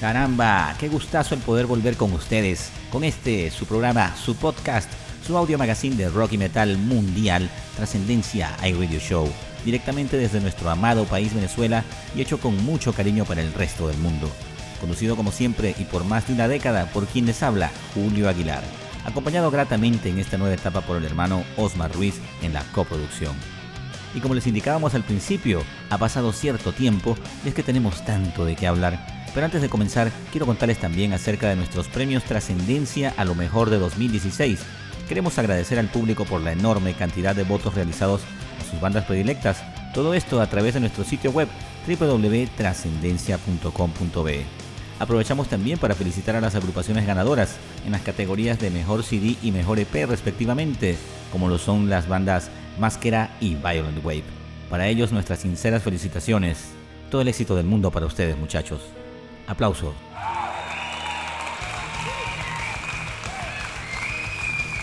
Caramba, 0.00 0.76
qué 0.78 0.88
gustazo 0.88 1.34
el 1.34 1.40
poder 1.40 1.66
volver 1.66 1.96
con 1.96 2.12
ustedes, 2.12 2.70
con 2.92 3.02
este, 3.02 3.50
su 3.50 3.66
programa, 3.66 4.14
su 4.14 4.36
podcast, 4.36 4.88
su 5.26 5.36
audio 5.36 5.58
magazine 5.58 5.96
de 5.96 6.08
rock 6.08 6.34
y 6.34 6.38
metal 6.38 6.78
mundial, 6.78 7.50
Trascendencia 7.74 8.56
iRadio 8.64 9.00
Show, 9.00 9.28
directamente 9.64 10.16
desde 10.16 10.40
nuestro 10.40 10.70
amado 10.70 11.04
país 11.04 11.34
Venezuela 11.34 11.82
y 12.14 12.20
hecho 12.20 12.38
con 12.38 12.56
mucho 12.64 12.92
cariño 12.92 13.24
para 13.24 13.42
el 13.42 13.52
resto 13.52 13.88
del 13.88 13.98
mundo. 13.98 14.30
Conducido 14.80 15.16
como 15.16 15.32
siempre 15.32 15.74
y 15.76 15.84
por 15.84 16.04
más 16.04 16.28
de 16.28 16.34
una 16.34 16.46
década 16.46 16.86
por 16.92 17.06
quien 17.08 17.26
les 17.26 17.42
habla, 17.42 17.72
Julio 17.92 18.28
Aguilar, 18.28 18.62
acompañado 19.04 19.50
gratamente 19.50 20.10
en 20.10 20.20
esta 20.20 20.38
nueva 20.38 20.54
etapa 20.54 20.80
por 20.80 20.96
el 20.96 21.06
hermano 21.06 21.42
Osmar 21.56 21.92
Ruiz 21.92 22.14
en 22.42 22.52
la 22.52 22.62
coproducción. 22.72 23.34
Y 24.14 24.20
como 24.20 24.34
les 24.34 24.46
indicábamos 24.46 24.94
al 24.94 25.02
principio, 25.02 25.64
ha 25.90 25.98
pasado 25.98 26.32
cierto 26.32 26.72
tiempo 26.72 27.16
y 27.44 27.48
es 27.48 27.54
que 27.54 27.64
tenemos 27.64 28.04
tanto 28.04 28.44
de 28.44 28.54
qué 28.54 28.68
hablar. 28.68 29.17
Pero 29.34 29.46
antes 29.46 29.62
de 29.62 29.68
comenzar, 29.68 30.12
quiero 30.30 30.46
contarles 30.46 30.78
también 30.78 31.12
acerca 31.12 31.48
de 31.48 31.56
nuestros 31.56 31.88
premios 31.88 32.22
Trascendencia 32.24 33.12
a 33.16 33.24
lo 33.24 33.34
mejor 33.34 33.70
de 33.70 33.78
2016. 33.78 34.60
Queremos 35.08 35.36
agradecer 35.38 35.78
al 35.78 35.88
público 35.88 36.24
por 36.24 36.40
la 36.40 36.52
enorme 36.52 36.94
cantidad 36.94 37.36
de 37.36 37.44
votos 37.44 37.74
realizados 37.74 38.22
a 38.60 38.64
sus 38.70 38.80
bandas 38.80 39.04
predilectas. 39.04 39.62
Todo 39.94 40.14
esto 40.14 40.40
a 40.40 40.48
través 40.48 40.74
de 40.74 40.80
nuestro 40.80 41.04
sitio 41.04 41.30
web 41.30 41.48
www.trascendencia.com.be. 41.86 44.44
Aprovechamos 44.98 45.48
también 45.48 45.78
para 45.78 45.94
felicitar 45.94 46.34
a 46.36 46.40
las 46.40 46.56
agrupaciones 46.56 47.06
ganadoras 47.06 47.56
en 47.86 47.92
las 47.92 48.02
categorías 48.02 48.58
de 48.58 48.70
Mejor 48.70 49.04
CD 49.04 49.36
y 49.42 49.52
Mejor 49.52 49.78
EP 49.78 50.06
respectivamente, 50.06 50.96
como 51.30 51.48
lo 51.48 51.58
son 51.58 51.88
las 51.88 52.08
bandas 52.08 52.50
Máscara 52.78 53.30
y 53.40 53.54
Violent 53.54 54.04
Wave. 54.04 54.24
Para 54.68 54.88
ellos 54.88 55.12
nuestras 55.12 55.38
sinceras 55.40 55.82
felicitaciones. 55.82 56.70
Todo 57.10 57.22
el 57.22 57.28
éxito 57.28 57.56
del 57.56 57.66
mundo 57.66 57.90
para 57.90 58.06
ustedes 58.06 58.36
muchachos. 58.36 58.80
Aplausos. 59.48 59.94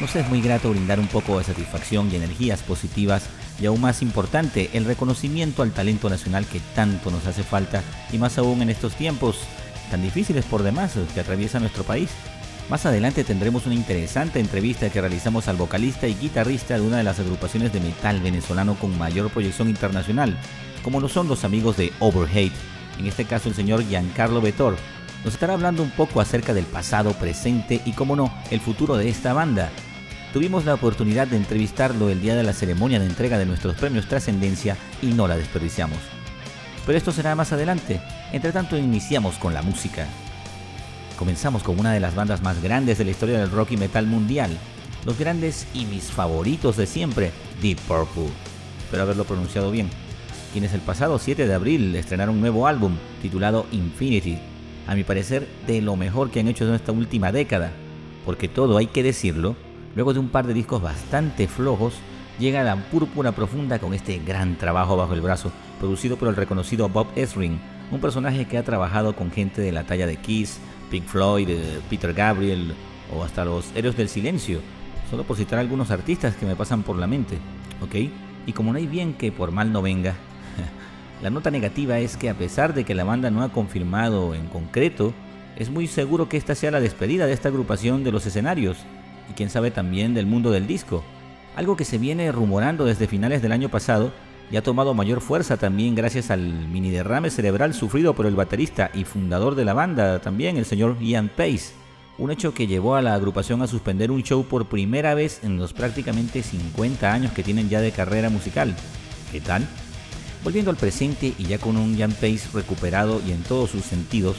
Nos 0.01 0.13
es 0.15 0.27
muy 0.27 0.41
grato 0.41 0.71
brindar 0.71 0.99
un 0.99 1.07
poco 1.07 1.37
de 1.37 1.45
satisfacción 1.45 2.11
y 2.11 2.15
energías 2.15 2.61
positivas 2.63 3.29
y 3.61 3.67
aún 3.67 3.79
más 3.79 4.01
importante, 4.01 4.69
el 4.73 4.83
reconocimiento 4.83 5.61
al 5.61 5.71
talento 5.71 6.09
nacional 6.09 6.45
que 6.45 6.59
tanto 6.75 7.11
nos 7.11 7.25
hace 7.27 7.43
falta 7.43 7.81
y 8.11 8.17
más 8.17 8.37
aún 8.37 8.61
en 8.61 8.69
estos 8.69 8.95
tiempos 8.95 9.39
tan 9.89 10.01
difíciles 10.01 10.43
por 10.45 10.63
demás 10.63 10.95
que 11.13 11.19
atraviesa 11.19 11.59
nuestro 11.59 11.83
país. 11.83 12.09
Más 12.69 12.85
adelante 12.85 13.23
tendremos 13.23 13.67
una 13.67 13.75
interesante 13.75 14.39
entrevista 14.39 14.89
que 14.89 14.99
realizamos 14.99 15.47
al 15.47 15.55
vocalista 15.55 16.07
y 16.07 16.15
guitarrista 16.15 16.75
de 16.75 16.81
una 16.81 16.97
de 16.97 17.03
las 17.03 17.19
agrupaciones 17.19 17.71
de 17.71 17.79
metal 17.79 18.19
venezolano 18.19 18.75
con 18.75 18.97
mayor 18.97 19.29
proyección 19.29 19.69
internacional, 19.69 20.35
como 20.83 20.99
lo 20.99 21.07
son 21.07 21.27
los 21.27 21.43
amigos 21.43 21.77
de 21.77 21.93
Overhate, 21.99 22.51
en 22.99 23.07
este 23.07 23.25
caso 23.25 23.49
el 23.49 23.55
señor 23.55 23.83
Giancarlo 23.83 24.41
Betor. 24.41 24.77
Nos 25.23 25.33
estará 25.33 25.53
hablando 25.53 25.81
un 25.81 25.91
poco 25.91 26.21
acerca 26.21 26.53
del 26.53 26.65
pasado, 26.65 27.13
presente 27.13 27.81
y, 27.85 27.93
como 27.93 28.15
no, 28.15 28.31
el 28.51 28.59
futuro 28.59 28.95
de 28.95 29.09
esta 29.09 29.33
banda. 29.33 29.69
Tuvimos 30.33 30.65
la 30.65 30.73
oportunidad 30.73 31.27
de 31.27 31.37
entrevistarlo 31.37 32.09
el 32.09 32.21
día 32.21 32.35
de 32.35 32.43
la 32.43 32.53
ceremonia 32.53 32.99
de 32.99 33.05
entrega 33.05 33.37
de 33.37 33.45
nuestros 33.45 33.75
premios 33.75 34.07
Trascendencia 34.07 34.77
y 35.01 35.07
no 35.07 35.27
la 35.27 35.37
desperdiciamos. 35.37 35.97
Pero 36.85 36.97
esto 36.97 37.11
será 37.11 37.35
más 37.35 37.51
adelante. 37.53 38.01
Entre 38.31 38.51
tanto, 38.51 38.77
iniciamos 38.77 39.37
con 39.37 39.53
la 39.53 39.61
música. 39.61 40.07
Comenzamos 41.17 41.63
con 41.63 41.79
una 41.79 41.93
de 41.93 41.99
las 41.99 42.15
bandas 42.15 42.41
más 42.41 42.61
grandes 42.61 42.97
de 42.97 43.05
la 43.05 43.11
historia 43.11 43.39
del 43.39 43.49
rock 43.49 43.71
y 43.71 43.77
metal 43.77 44.05
mundial, 44.05 44.51
los 45.05 45.17
grandes 45.17 45.67
y 45.73 45.85
mis 45.85 46.11
favoritos 46.11 46.77
de 46.77 46.85
siempre, 46.85 47.31
Deep 47.61 47.79
Purple. 47.87 48.29
Espero 48.83 49.03
haberlo 49.03 49.23
pronunciado 49.23 49.71
bien. 49.71 49.89
Quienes 50.55 50.73
el 50.73 50.79
pasado 50.79 51.19
7 51.19 51.47
de 51.47 51.53
abril 51.53 51.93
estrenaron 51.97 52.35
un 52.35 52.39
nuevo 52.39 52.65
álbum 52.65 52.95
titulado 53.21 53.65
Infinity, 53.73 54.37
a 54.87 54.95
mi 54.95 55.03
parecer 55.03 55.45
de 55.67 55.81
lo 55.81 55.97
mejor 55.97 56.31
que 56.31 56.39
han 56.39 56.47
hecho 56.47 56.65
en 56.65 56.75
esta 56.75 56.93
última 56.93 57.33
década, 57.33 57.73
porque 58.23 58.47
todo 58.47 58.77
hay 58.77 58.87
que 58.87 59.03
decirlo, 59.03 59.57
luego 59.95 60.13
de 60.13 60.21
un 60.21 60.29
par 60.29 60.47
de 60.47 60.53
discos 60.53 60.81
bastante 60.81 61.49
flojos, 61.49 61.95
llega 62.39 62.63
la 62.63 62.77
púrpura 62.77 63.33
profunda 63.33 63.79
con 63.79 63.93
este 63.93 64.17
gran 64.19 64.55
trabajo 64.55 64.95
bajo 64.95 65.13
el 65.13 65.19
brazo, 65.19 65.51
producido 65.77 66.15
por 66.15 66.29
el 66.29 66.37
reconocido 66.37 66.87
Bob 66.87 67.07
Ezrin, 67.17 67.59
un 67.91 67.99
personaje 67.99 68.45
que 68.45 68.57
ha 68.57 68.63
trabajado 68.63 69.13
con 69.13 69.31
gente 69.31 69.59
de 69.59 69.73
la 69.73 69.83
talla 69.83 70.07
de 70.07 70.15
Kiss, 70.15 70.59
Pink 70.89 71.03
Floyd, 71.03 71.49
eh, 71.49 71.81
Peter 71.89 72.13
Gabriel 72.13 72.73
o 73.13 73.25
hasta 73.25 73.43
los 73.43 73.75
Héroes 73.75 73.97
del 73.97 74.07
Silencio, 74.07 74.61
solo 75.11 75.25
por 75.25 75.35
citar 75.35 75.59
algunos 75.59 75.91
artistas 75.91 76.37
que 76.37 76.45
me 76.45 76.55
pasan 76.55 76.83
por 76.83 76.95
la 76.97 77.07
mente, 77.07 77.39
¿ok? 77.81 78.09
Y 78.47 78.53
como 78.53 78.71
no 78.71 78.77
hay 78.77 78.87
bien 78.87 79.15
que 79.15 79.33
por 79.33 79.51
mal 79.51 79.73
no 79.73 79.81
venga, 79.81 80.15
la 81.21 81.29
nota 81.29 81.49
negativa 81.51 81.99
es 81.99 82.17
que 82.17 82.29
a 82.29 82.33
pesar 82.33 82.73
de 82.73 82.83
que 82.83 82.95
la 82.95 83.03
banda 83.03 83.31
no 83.31 83.41
ha 83.41 83.49
confirmado 83.49 84.35
en 84.35 84.47
concreto, 84.47 85.13
es 85.55 85.69
muy 85.69 85.87
seguro 85.87 86.27
que 86.27 86.37
esta 86.37 86.55
sea 86.55 86.71
la 86.71 86.81
despedida 86.81 87.25
de 87.25 87.33
esta 87.33 87.49
agrupación 87.49 88.03
de 88.03 88.11
los 88.11 88.25
escenarios 88.25 88.77
y 89.29 89.33
quién 89.33 89.49
sabe 89.49 89.71
también 89.71 90.13
del 90.13 90.25
mundo 90.25 90.51
del 90.51 90.67
disco, 90.67 91.03
algo 91.55 91.77
que 91.77 91.85
se 91.85 91.97
viene 91.97 92.31
rumorando 92.31 92.85
desde 92.85 93.07
finales 93.07 93.41
del 93.41 93.53
año 93.53 93.69
pasado 93.69 94.11
y 94.51 94.57
ha 94.57 94.63
tomado 94.63 94.93
mayor 94.93 95.21
fuerza 95.21 95.57
también 95.57 95.95
gracias 95.95 96.29
al 96.29 96.41
mini 96.41 96.91
derrame 96.91 97.29
cerebral 97.29 97.73
sufrido 97.73 98.13
por 98.13 98.25
el 98.25 98.35
baterista 98.35 98.91
y 98.93 99.05
fundador 99.05 99.55
de 99.55 99.65
la 99.65 99.73
banda 99.73 100.19
también, 100.19 100.57
el 100.57 100.65
señor 100.65 100.99
Ian 100.99 101.29
Pace. 101.29 101.73
Un 102.17 102.31
hecho 102.31 102.53
que 102.53 102.67
llevó 102.67 102.95
a 102.95 103.01
la 103.01 103.13
agrupación 103.13 103.61
a 103.61 103.67
suspender 103.67 104.11
un 104.11 104.23
show 104.23 104.45
por 104.45 104.67
primera 104.67 105.15
vez 105.15 105.43
en 105.43 105.57
los 105.57 105.73
prácticamente 105.73 106.43
50 106.43 107.11
años 107.11 107.31
que 107.33 107.43
tienen 107.43 107.69
ya 107.69 107.81
de 107.81 107.91
carrera 107.91 108.29
musical. 108.29 108.75
¿Qué 109.31 109.41
tal? 109.41 109.67
Volviendo 110.45 110.69
al 110.69 110.77
presente 110.77 111.33
y 111.39 111.45
ya 111.45 111.57
con 111.57 111.75
un 111.75 111.97
Ian 111.97 112.11
Pace 112.11 112.41
recuperado 112.53 113.19
y 113.27 113.31
en 113.31 113.41
todos 113.41 113.71
sus 113.71 113.83
sentidos, 113.83 114.37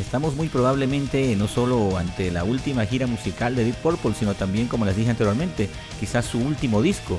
estamos 0.00 0.36
muy 0.36 0.46
probablemente 0.46 1.34
no 1.34 1.48
solo 1.48 1.98
ante 1.98 2.30
la 2.30 2.44
última 2.44 2.86
gira 2.86 3.08
musical 3.08 3.56
de 3.56 3.64
Deep 3.64 3.74
Purple, 3.78 4.14
sino 4.16 4.34
también, 4.34 4.68
como 4.68 4.84
les 4.84 4.94
dije 4.94 5.10
anteriormente, 5.10 5.68
quizás 5.98 6.26
su 6.26 6.38
último 6.38 6.80
disco. 6.80 7.18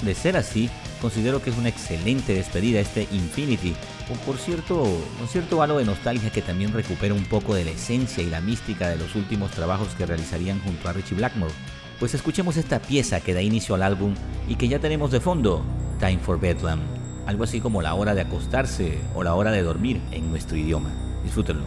De 0.00 0.14
ser 0.14 0.38
así, 0.38 0.70
considero 1.02 1.42
que 1.42 1.50
es 1.50 1.58
una 1.58 1.68
excelente 1.68 2.32
despedida 2.32 2.80
este 2.80 3.06
Infinity, 3.12 3.74
con 4.08 4.16
por 4.20 4.38
cierto, 4.38 4.82
un 4.82 5.28
cierto 5.28 5.60
halo 5.60 5.76
de 5.76 5.84
nostalgia 5.84 6.30
que 6.30 6.40
también 6.40 6.72
recupera 6.72 7.12
un 7.12 7.26
poco 7.26 7.54
de 7.54 7.66
la 7.66 7.72
esencia 7.72 8.22
y 8.22 8.30
la 8.30 8.40
mística 8.40 8.88
de 8.88 8.96
los 8.96 9.14
últimos 9.14 9.50
trabajos 9.50 9.88
que 9.98 10.06
realizarían 10.06 10.58
junto 10.60 10.88
a 10.88 10.94
Richie 10.94 11.16
Blackmore. 11.16 11.52
Pues 12.00 12.14
escuchemos 12.14 12.56
esta 12.56 12.80
pieza 12.80 13.20
que 13.20 13.34
da 13.34 13.42
inicio 13.42 13.74
al 13.74 13.82
álbum 13.82 14.14
y 14.48 14.54
que 14.54 14.68
ya 14.68 14.78
tenemos 14.78 15.10
de 15.10 15.20
fondo, 15.20 15.62
Time 16.00 16.18
for 16.18 16.40
Bedlam, 16.40 16.80
algo 17.26 17.44
así 17.44 17.60
como 17.60 17.82
la 17.82 17.94
hora 17.94 18.14
de 18.14 18.22
acostarse 18.22 18.98
o 19.14 19.22
la 19.22 19.34
hora 19.34 19.50
de 19.50 19.62
dormir 19.62 20.00
en 20.12 20.30
nuestro 20.30 20.56
idioma. 20.56 20.90
Disfrútenlo. 21.22 21.64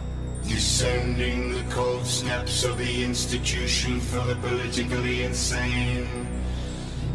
Descending 0.48 1.52
the 1.52 1.74
cold 1.74 2.06
snaps 2.06 2.64
of 2.64 2.78
the 2.78 3.04
institution 3.04 4.00
for 4.00 4.24
the 4.26 4.34
politically 4.36 5.24
insane. 5.24 6.06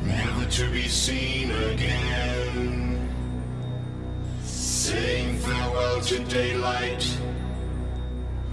never 0.06 0.46
to 0.50 0.70
be 0.72 0.88
seen 0.88 1.52
again. 1.52 3.10
Saying 4.44 5.38
farewell 5.38 6.02
to 6.02 6.20
daylight. 6.26 7.04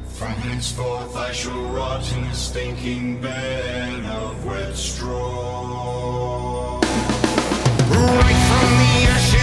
From 0.07 0.33
henceforth 0.33 1.17
I 1.17 1.33
shall 1.33 1.63
rot 1.69 2.11
in 2.13 2.25
a 2.25 2.35
stinking 2.35 3.21
bed 3.21 4.05
of 4.05 4.45
wet 4.45 4.77
straw. 4.77 6.79
Right 7.91 8.41
from 8.49 8.71
the 8.83 9.10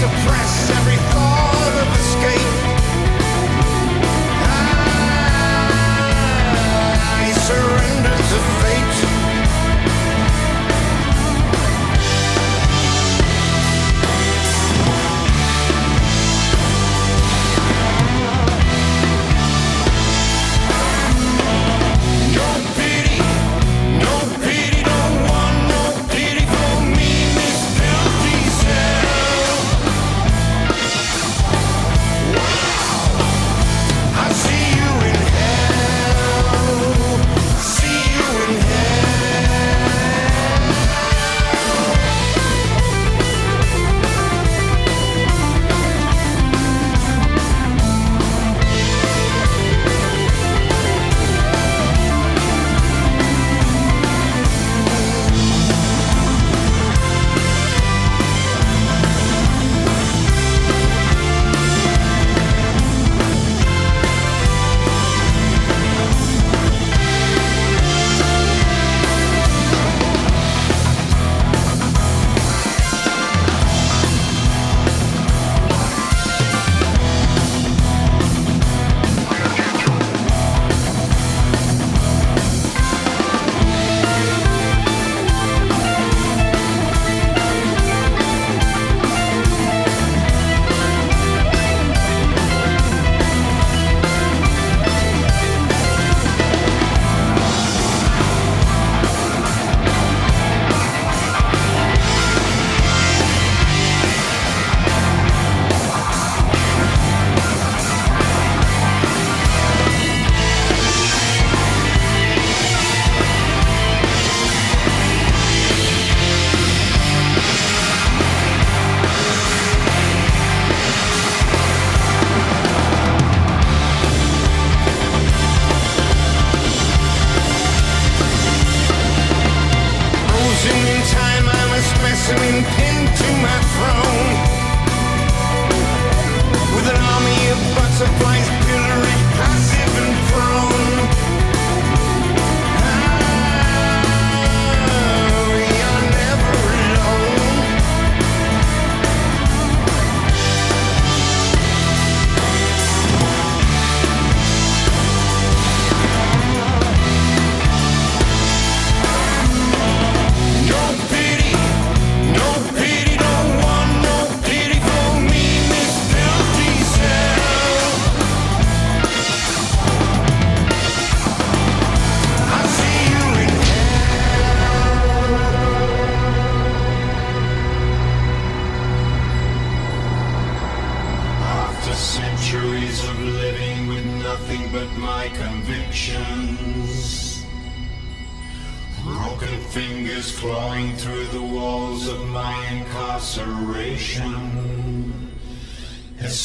suppress 0.00 0.70
every 0.70 0.96
thought 0.96 1.19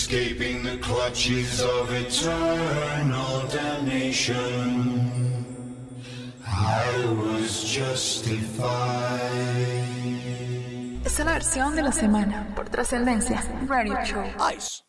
Escaping 0.05 0.61
the 0.61 0.77
clutches 0.77 1.61
of 1.61 1.91
eternal 1.91 3.47
damnation. 3.47 5.01
I 6.45 7.05
was 7.07 7.63
justified. 7.63 8.69
Esta 11.03 11.21
es 11.23 11.25
la 11.25 11.33
versión 11.33 11.75
de 11.75 11.81
la 11.81 11.91
semana 11.91 12.53
por 12.55 12.65
Trascendencia 12.65 13.41
Radio 13.67 13.95
Show. 14.05 14.23
Ice. 14.39 14.83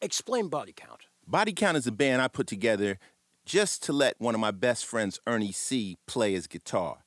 Explain 0.00 0.48
body 0.48 0.72
count. 0.74 1.02
Body 1.26 1.52
Count 1.52 1.76
is 1.76 1.86
a 1.86 1.92
band 1.92 2.22
I 2.22 2.28
put 2.28 2.46
together 2.46 2.98
just 3.44 3.82
to 3.82 3.92
let 3.92 4.18
one 4.18 4.34
of 4.34 4.40
my 4.40 4.52
best 4.52 4.86
friends, 4.86 5.20
Ernie 5.26 5.52
C., 5.52 5.98
play 6.06 6.32
his 6.32 6.46
guitar. 6.46 7.03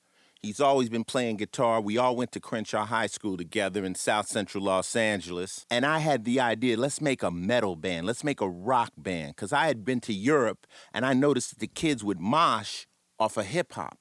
He's 0.48 0.62
always 0.62 0.88
been 0.88 1.04
playing 1.04 1.36
guitar. 1.36 1.82
We 1.82 1.98
all 1.98 2.16
went 2.16 2.32
to 2.32 2.40
Crenshaw 2.40 2.86
High 2.86 3.08
School 3.08 3.36
together 3.36 3.84
in 3.84 3.96
South 3.96 4.28
Central 4.28 4.64
Los 4.64 4.96
Angeles. 4.96 5.66
And 5.70 5.86
I 5.86 6.00
had 6.00 6.24
the 6.24 6.40
idea 6.40 6.78
let's 6.78 7.02
make 7.02 7.22
a 7.22 7.30
metal 7.30 7.76
band, 7.76 8.08
let's 8.08 8.24
make 8.24 8.40
a 8.40 8.48
rock 8.48 8.94
band. 8.98 9.36
Because 9.36 9.52
I 9.52 9.68
had 9.68 9.84
been 9.84 10.00
to 10.00 10.14
Europe 10.14 10.66
and 10.94 11.06
I 11.06 11.12
noticed 11.12 11.50
that 11.50 11.60
the 11.60 11.68
kids 11.68 12.02
would 12.02 12.22
mosh 12.22 12.86
off 13.20 13.36
of 13.36 13.48
hip 13.48 13.74
hop. 13.74 13.98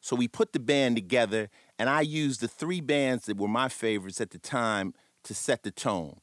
So 0.00 0.16
we 0.16 0.26
put 0.26 0.54
the 0.54 0.58
band 0.58 0.96
together 0.96 1.50
and 1.78 1.90
I 1.90 2.00
used 2.00 2.40
the 2.40 2.48
three 2.48 2.80
bands 2.80 3.26
that 3.26 3.36
were 3.36 3.46
my 3.46 3.68
favorites 3.68 4.22
at 4.22 4.30
the 4.30 4.38
time 4.38 4.94
to 5.24 5.34
set 5.34 5.64
the 5.64 5.70
tone. 5.70 6.20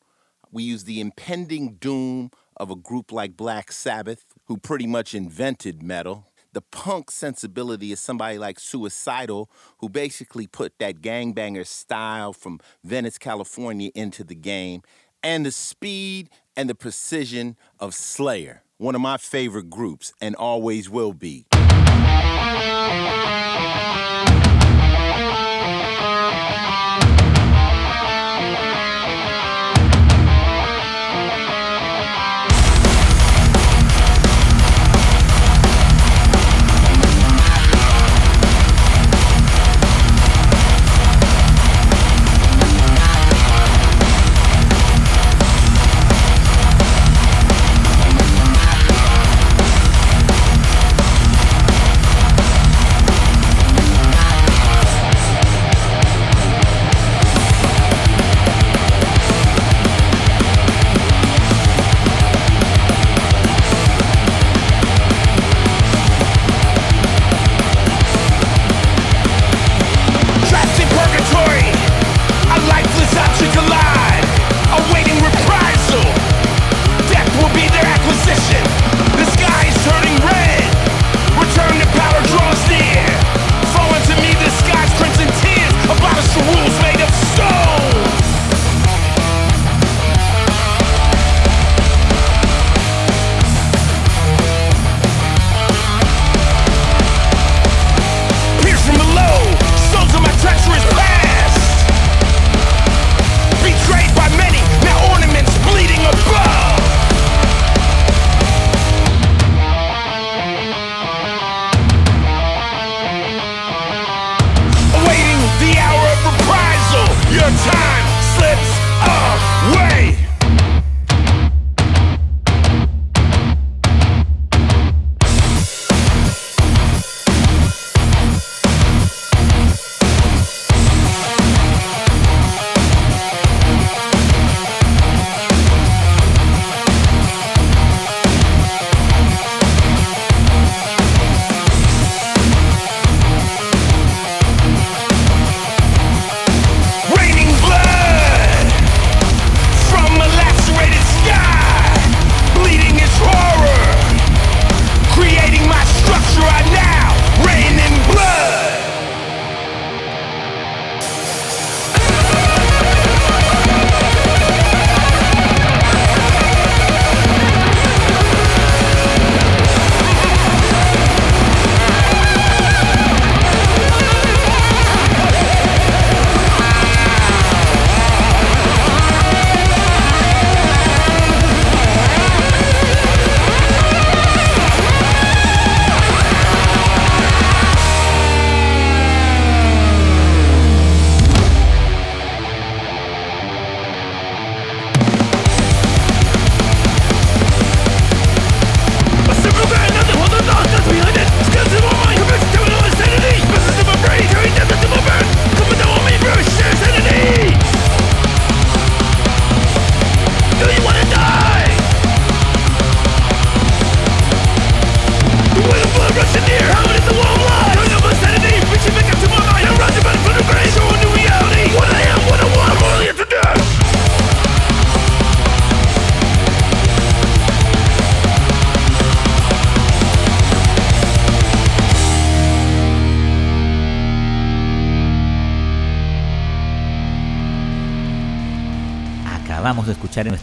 We 0.51 0.63
used 0.63 0.87
the 0.87 0.99
impending 0.99 1.75
doom 1.75 2.31
of 2.55 2.71
a 2.71 2.75
group 2.75 3.11
like 3.11 3.37
Black 3.37 3.71
Sabbath, 3.71 4.25
who 4.45 4.57
pretty 4.57 4.87
much 4.87 5.13
invented 5.13 5.83
metal. 5.83 6.26
The 6.53 6.61
punk 6.61 7.11
sensibility 7.11 7.91
of 7.91 7.99
somebody 7.99 8.37
like 8.37 8.59
Suicidal, 8.59 9.49
who 9.79 9.89
basically 9.89 10.47
put 10.47 10.77
that 10.79 11.01
gangbanger 11.01 11.65
style 11.65 12.33
from 12.33 12.59
Venice, 12.83 13.17
California 13.17 13.91
into 13.93 14.23
the 14.23 14.35
game. 14.35 14.81
And 15.23 15.45
the 15.45 15.51
speed 15.51 16.29
and 16.55 16.69
the 16.69 16.75
precision 16.75 17.57
of 17.79 17.93
Slayer, 17.93 18.63
one 18.77 18.95
of 18.95 19.01
my 19.01 19.17
favorite 19.17 19.69
groups 19.69 20.13
and 20.21 20.35
always 20.35 20.89
will 20.89 21.13
be. 21.13 21.45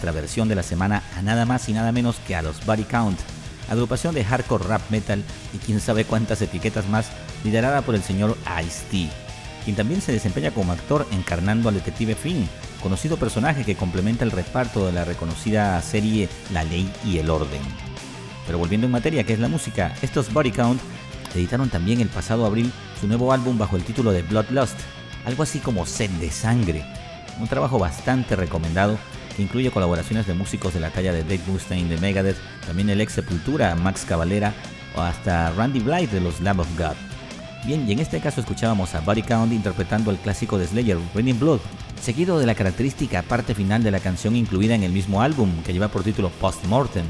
Nuestra 0.05 0.21
versión 0.21 0.49
de 0.49 0.55
la 0.55 0.63
semana 0.63 1.03
a 1.17 1.23
nada 1.23 1.47
más 1.47 1.67
y 1.71 1.73
nada 1.73 1.91
menos 1.91 2.17
que 2.27 2.37
a 2.37 2.43
los 2.43 2.67
Body 2.67 2.85
Count, 2.85 3.19
agrupación 3.71 4.15
de 4.15 4.23
hardcore 4.23 4.65
rap 4.65 4.83
metal 4.91 5.23
y 5.55 5.59
quién 5.59 5.81
sabe 5.81 6.05
cuántas 6.05 6.43
etiquetas 6.43 6.87
más, 6.91 7.07
liderada 7.43 7.81
por 7.81 7.95
el 7.95 8.03
señor 8.03 8.37
Ice-T, 8.63 9.09
quien 9.65 9.77
también 9.77 10.03
se 10.03 10.13
desempeña 10.13 10.51
como 10.51 10.73
actor 10.73 11.07
encarnando 11.11 11.71
al 11.71 11.77
detective 11.77 12.15
Finn, 12.17 12.47
conocido 12.83 13.17
personaje 13.17 13.65
que 13.65 13.77
complementa 13.77 14.25
el 14.25 14.31
reparto 14.31 14.85
de 14.85 14.93
la 14.93 15.07
reconocida 15.07 15.81
serie 15.81 16.29
La 16.53 16.65
Ley 16.65 16.93
y 17.03 17.17
el 17.17 17.31
Orden. 17.31 17.63
Pero 18.45 18.59
volviendo 18.59 18.87
en 18.87 18.93
materia, 18.93 19.25
que 19.25 19.33
es 19.33 19.39
la 19.39 19.49
música, 19.49 19.95
estos 20.03 20.31
Body 20.35 20.53
Count 20.53 20.83
editaron 21.35 21.71
también 21.71 22.03
el 22.03 22.09
pasado 22.09 22.45
abril 22.45 22.71
su 23.01 23.09
nuevo 23.09 23.33
álbum 23.33 23.57
bajo 23.57 23.77
el 23.77 23.85
título 23.85 24.13
de 24.13 24.21
Bloodlust, 24.21 24.77
algo 25.25 25.45
así 25.45 25.61
como 25.61 25.87
Sed 25.87 26.11
de 26.11 26.31
Sangre, 26.31 26.85
un 27.41 27.49
trabajo 27.49 27.79
bastante 27.79 28.37
recomendado 28.37 28.99
que 29.35 29.43
incluye 29.43 29.71
colaboraciones 29.71 30.27
de 30.27 30.35
músicos 30.35 30.75
de 30.75 30.81
la 30.81 30.91
talla 30.91 31.13
de 31.13 31.23
Dave 31.23 31.41
Mustaine 31.47 31.89
de 31.89 31.99
Megadeth, 31.99 32.37
también 32.67 32.91
el 32.91 33.01
ex 33.01 33.13
Sepultura, 33.13 33.75
Max 33.75 34.05
Cavalera 34.07 34.55
o 34.97 35.01
hasta 35.01 35.51
Randy 35.51 35.81
Blythe 35.81 36.15
de 36.15 36.21
los 36.21 36.41
Lamb 36.41 36.61
of 36.61 36.79
God. 36.79 36.95
Bien, 37.67 37.89
y 37.89 37.93
en 37.93 37.99
este 37.99 38.21
caso 38.21 38.41
escuchábamos 38.41 38.95
a 38.95 39.01
Body 39.01 39.23
Count 39.23 39.53
interpretando 39.53 40.11
el 40.11 40.19
clásico 40.19 40.59
de 40.59 40.67
Slayer, 40.67 40.99
Raining 41.15 41.41
Blood, 41.41 41.61
seguido 42.01 42.39
de 42.39 42.45
la 42.45 42.55
característica 42.55 43.23
parte 43.23 43.55
final 43.55 43.83
de 43.83 43.91
la 43.91 44.01
canción 44.01 44.37
incluida 44.37 44.75
en 44.75 44.83
el 44.83 44.93
mismo 44.93 45.23
álbum, 45.23 45.51
que 45.65 45.73
lleva 45.73 45.89
por 45.89 46.03
título 46.03 46.29
Postmortem. 46.29 47.07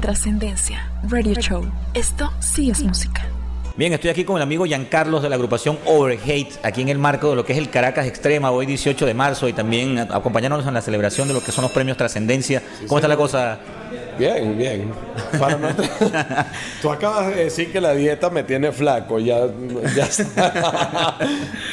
Trascendencia. 0.00 0.90
Radio 1.08 1.34
Show. 1.34 1.64
Esto 1.94 2.30
sí 2.40 2.70
es 2.70 2.82
música. 2.82 3.26
Bien, 3.76 3.92
estoy 3.92 4.10
aquí 4.10 4.24
con 4.24 4.34
el 4.36 4.42
amigo 4.42 4.64
Giancarlos 4.64 5.22
de 5.22 5.28
la 5.28 5.36
agrupación 5.36 5.78
Overhate, 5.86 6.50
aquí 6.64 6.82
en 6.82 6.88
el 6.88 6.98
marco 6.98 7.30
de 7.30 7.36
lo 7.36 7.44
que 7.44 7.52
es 7.52 7.58
el 7.58 7.70
Caracas 7.70 8.06
Extrema, 8.06 8.50
hoy 8.50 8.66
18 8.66 9.06
de 9.06 9.14
marzo, 9.14 9.46
y 9.48 9.52
también 9.52 9.98
acompañándonos 10.00 10.66
en 10.66 10.74
la 10.74 10.80
celebración 10.80 11.28
de 11.28 11.34
lo 11.34 11.40
que 11.44 11.52
son 11.52 11.62
los 11.62 11.70
premios 11.70 11.96
Trascendencia. 11.96 12.60
¿Cómo 12.88 12.98
está 12.98 13.06
la 13.06 13.16
cosa? 13.16 13.58
Bien, 14.18 14.58
bien. 14.58 14.90
Para 15.38 15.56
no 15.58 15.68
Tú 16.82 16.90
acabas 16.90 17.28
de 17.28 17.44
decir 17.44 17.70
que 17.70 17.80
la 17.80 17.94
dieta 17.94 18.30
me 18.30 18.42
tiene 18.42 18.72
flaco, 18.72 19.20
ya, 19.20 19.46
ya 19.94 20.08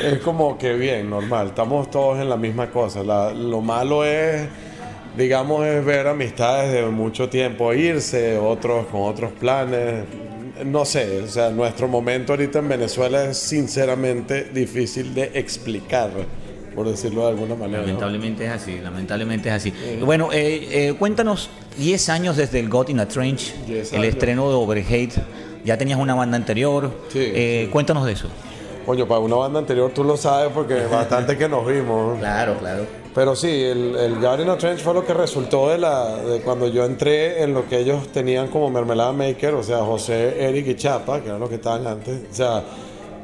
es 0.03 0.19
como 0.23 0.59
que 0.59 0.73
bien, 0.73 1.09
normal. 1.09 1.47
Estamos 1.47 1.89
todos 1.89 2.19
en 2.19 2.29
la 2.29 2.37
misma 2.37 2.69
cosa. 2.69 3.01
La- 3.03 3.33
lo 3.33 3.61
malo 3.61 4.05
es, 4.05 4.47
digamos, 5.17 5.65
es 5.65 5.83
ver 5.85 6.07
amistades 6.07 6.73
de 6.73 6.85
mucho 6.85 7.29
tiempo 7.29 7.73
irse, 7.73 8.37
otros 8.37 8.87
con 8.87 9.01
otros 9.01 9.31
planes. 9.31 10.03
No 10.65 10.85
sé, 10.85 11.21
o 11.21 11.27
sea, 11.27 11.49
nuestro 11.49 11.87
momento 11.87 12.33
ahorita 12.33 12.59
en 12.59 12.69
Venezuela 12.69 13.25
es 13.25 13.37
sinceramente 13.37 14.45
difícil 14.53 15.13
de 15.13 15.31
explicar, 15.33 16.11
por 16.73 16.89
decirlo 16.89 17.23
de 17.23 17.29
alguna 17.29 17.55
manera. 17.55 17.79
¿no? 17.81 17.87
Lamentablemente 17.87 18.45
es 18.45 18.51
así, 18.51 18.79
lamentablemente 18.81 19.49
es 19.49 19.55
así. 19.55 19.73
Bueno, 20.01 20.29
eh, 20.31 20.67
eh, 20.89 20.93
cuéntanos, 20.97 21.49
10 21.77 22.09
años 22.09 22.37
desde 22.37 22.59
el 22.59 22.69
God 22.69 22.89
in 22.89 22.99
a 23.01 23.07
Trench, 23.07 23.53
10 23.67 23.93
el 23.93 24.05
estreno 24.05 24.49
de 24.49 24.55
Overhate, 24.55 25.13
ya 25.65 25.77
tenías 25.77 25.99
una 25.99 26.15
banda 26.15 26.37
anterior, 26.37 26.91
Sí, 27.09 27.19
Eh, 27.21 27.69
cuéntanos 27.71 28.05
de 28.05 28.13
eso. 28.13 28.29
Coño, 28.85 29.07
para 29.07 29.19
una 29.19 29.35
banda 29.37 29.59
anterior 29.59 29.91
tú 29.93 30.03
lo 30.03 30.15
sabes 30.17 30.51
porque 30.53 30.85
bastante 30.91 31.37
que 31.37 31.49
nos 31.49 31.65
vimos. 31.65 32.19
Claro, 32.19 32.55
claro. 32.59 32.83
Pero 33.15 33.35
sí, 33.35 33.47
el, 33.47 33.95
el 33.95 34.19
Garden 34.19 34.57
Trench 34.57 34.81
fue 34.81 34.93
lo 34.93 35.05
que 35.05 35.13
resultó 35.13 35.69
de, 35.69 35.77
la, 35.77 36.17
de 36.17 36.41
cuando 36.41 36.67
yo 36.67 36.83
entré 36.83 37.41
en 37.43 37.53
lo 37.53 37.65
que 37.67 37.79
ellos 37.79 38.09
tenían 38.11 38.47
como 38.49 38.69
Mermelada 38.69 39.13
Maker, 39.13 39.53
o 39.53 39.63
sea, 39.63 39.79
José, 39.79 40.35
Eric 40.47 40.67
y 40.67 40.75
Chapa, 40.75 41.21
que 41.21 41.27
eran 41.29 41.39
los 41.39 41.47
que 41.47 41.55
estaban 41.55 41.87
antes. 41.87 42.23
O 42.29 42.35
sea, 42.35 42.61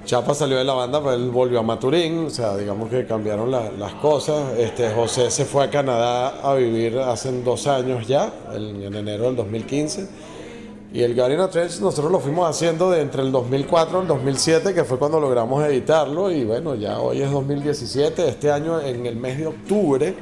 Chapa 0.06 0.34
salió 0.34 0.58
de 0.58 0.64
la 0.64 0.74
banda, 0.74 1.00
pero 1.02 1.14
él 1.14 1.30
volvió 1.30 1.60
a 1.60 1.64
Maturín, 1.64 2.26
o 2.28 2.30
sea, 2.30 2.56
digamos 2.56 2.90
que 2.90 3.06
cambiaron 3.06 3.52
la- 3.52 3.70
las 3.78 3.92
cosas. 3.96 4.58
Este, 4.58 4.90
José 4.92 5.30
se 5.30 5.44
fue 5.44 5.66
a 5.66 5.70
Canadá 5.70 6.36
a 6.42 6.54
vivir 6.56 6.98
hace 6.98 7.30
dos 7.44 7.68
años 7.68 8.08
ya, 8.08 8.32
en, 8.56 8.82
en 8.84 8.96
enero 8.96 9.26
del 9.26 9.36
2015. 9.36 10.08
Y 10.94 11.04
el 11.04 11.16
Garden 11.16 11.50
Trench 11.50 11.80
nosotros 11.80 12.12
lo 12.12 12.20
fuimos 12.20 12.50
haciendo 12.50 12.92
de 12.92 13.02
entre 13.02 13.22
el 13.22 13.32
2004 13.32 14.02
al 14.02 14.08
2007, 14.08 14.74
que 14.74 14.84
fue 14.84 14.98
cuando 15.00 15.22
logramos 15.22 15.64
editarlo. 15.64 16.30
Y 16.30 16.44
bueno, 16.44 16.76
ya 16.76 17.00
hoy 17.00 17.22
es 17.22 17.32
2017. 17.32 18.28
Este 18.28 18.52
año, 18.52 18.82
en 18.82 19.06
el 19.06 19.16
mes 19.16 19.38
de 19.38 19.48
octubre, 19.48 20.14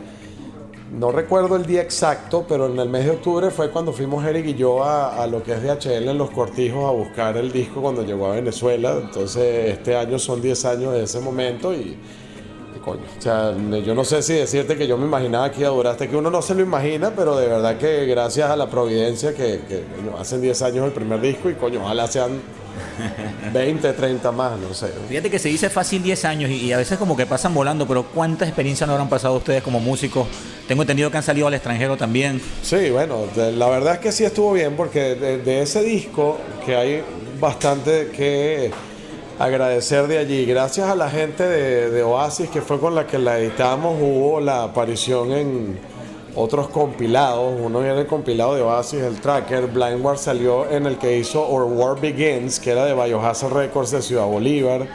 no 0.92 1.12
recuerdo 1.12 1.56
el 1.56 1.66
día 1.66 1.82
exacto, 1.82 2.46
pero 2.48 2.68
en 2.68 2.78
el 2.78 2.88
mes 2.88 3.06
de 3.06 3.12
octubre 3.12 3.50
fue 3.50 3.72
cuando 3.72 3.92
fuimos 3.92 4.24
Eric 4.24 4.46
y 4.46 4.54
yo 4.54 4.84
a, 4.84 5.24
a 5.24 5.26
lo 5.26 5.42
que 5.42 5.54
es 5.54 5.64
DHL 5.64 6.08
en 6.08 6.18
Los 6.20 6.30
Cortijos 6.30 6.88
a 6.88 6.92
buscar 6.92 7.36
el 7.38 7.52
disco 7.52 7.82
cuando 7.82 8.04
llegó 8.04 8.28
a 8.28 8.36
Venezuela. 8.36 8.96
Entonces, 9.02 9.72
este 9.72 9.96
año 9.96 10.20
son 10.20 10.40
10 10.40 10.66
años 10.66 10.94
de 10.94 11.04
ese 11.04 11.20
momento 11.20 11.74
y. 11.74 11.98
coño, 12.84 13.02
o 13.18 13.22
sea, 13.22 13.54
yo 13.84 13.94
no 13.94 14.04
sé 14.04 14.22
si 14.22 14.34
decirte 14.34 14.78
que 14.78 14.88
yo 14.88 14.98
me 14.98 15.06
imaginaba 15.06 15.52
que 15.52 15.62
iba 15.62 15.70
a 15.70 15.74
durar, 15.74 15.92
hasta 15.94 16.08
que 16.08 16.16
uno 16.16 16.30
no 16.30 16.42
se 16.42 16.56
lo 16.56 16.62
imagina, 16.62 17.12
pero 17.16 17.38
de 17.38 17.48
verdad 17.48 17.78
que 17.78 18.06
gracias 18.06 18.50
a 18.50 18.56
la 18.56 18.70
providencia 18.70 19.34
que, 19.34 19.62
que 19.68 19.84
hacen 20.20 20.42
10 20.42 20.62
años 20.62 20.86
el 20.86 20.92
primer 20.92 21.22
disco 21.22 21.50
y 21.50 21.56
coño, 21.56 21.82
ojalá 21.84 22.08
sean 22.08 22.40
20, 23.54 23.94
30 23.94 24.32
más, 24.32 24.58
no 24.60 24.74
sé. 24.74 24.88
Fíjate 25.08 25.30
que 25.30 25.40
se 25.40 25.50
dice 25.50 25.70
fácil 25.70 26.02
10 26.04 26.26
años 26.26 26.50
y, 26.52 26.66
y 26.66 26.74
a 26.74 26.78
veces 26.78 26.98
como 26.98 27.16
que 27.16 27.26
pasan 27.26 27.54
volando, 27.54 27.88
pero 27.88 28.04
¿cuántas 28.04 28.48
experiencias 28.48 28.88
no 28.88 28.94
habrán 28.94 29.10
pasado 29.10 29.36
ustedes 29.36 29.64
como 29.64 29.80
músicos? 29.80 30.28
Tengo 30.68 30.84
entendido 30.84 31.10
que 31.10 31.18
han 31.18 31.24
salido 31.24 31.48
al 31.48 31.54
extranjero 31.54 31.98
también. 31.98 32.42
Sí, 32.62 32.90
bueno, 32.92 33.26
la 33.36 33.70
verdad 33.70 33.96
es 33.96 34.00
que 34.00 34.12
sí 34.12 34.24
estuvo 34.24 34.54
bien 34.54 34.76
porque 34.76 35.16
de, 35.16 35.40
de 35.40 35.62
ese 35.64 35.82
disco 35.82 36.38
que 36.66 36.76
hay 36.76 37.04
bastante 37.40 38.12
que 38.16 38.72
agradecer 39.40 40.08
de 40.08 40.18
allí. 40.18 40.46
Gracias 40.46 40.90
a 40.90 40.96
la 40.96 41.10
gente 41.10 41.48
de, 41.48 42.04
Oasis 42.04 42.50
que 42.50 42.62
fue 42.62 42.80
con 42.80 42.94
la 42.94 43.08
que 43.08 43.18
la 43.18 43.40
editamos, 43.40 43.98
hubo 44.00 44.42
la 44.42 44.64
aparición 44.64 45.32
en 45.32 45.80
otros 46.36 46.68
compilados. 46.68 47.56
Uno 47.60 47.80
viene 47.80 48.02
el 48.02 48.08
compilado 48.08 48.54
de 48.56 48.62
Oasis, 48.62 49.02
el 49.02 49.22
tracker. 49.22 49.68
Blind 49.68 50.04
War 50.04 50.18
salió 50.18 50.70
en 50.70 50.86
el 50.86 50.98
que 50.98 51.18
hizo 51.18 51.48
Or 51.50 51.64
War 51.64 52.00
Begins, 52.00 52.60
que 52.60 52.72
era 52.72 52.86
de 52.86 52.94
Biohazard 52.94 53.54
Records 53.54 53.92
de 53.92 54.02
Ciudad 54.02 54.26
Bolívar. 54.26 54.88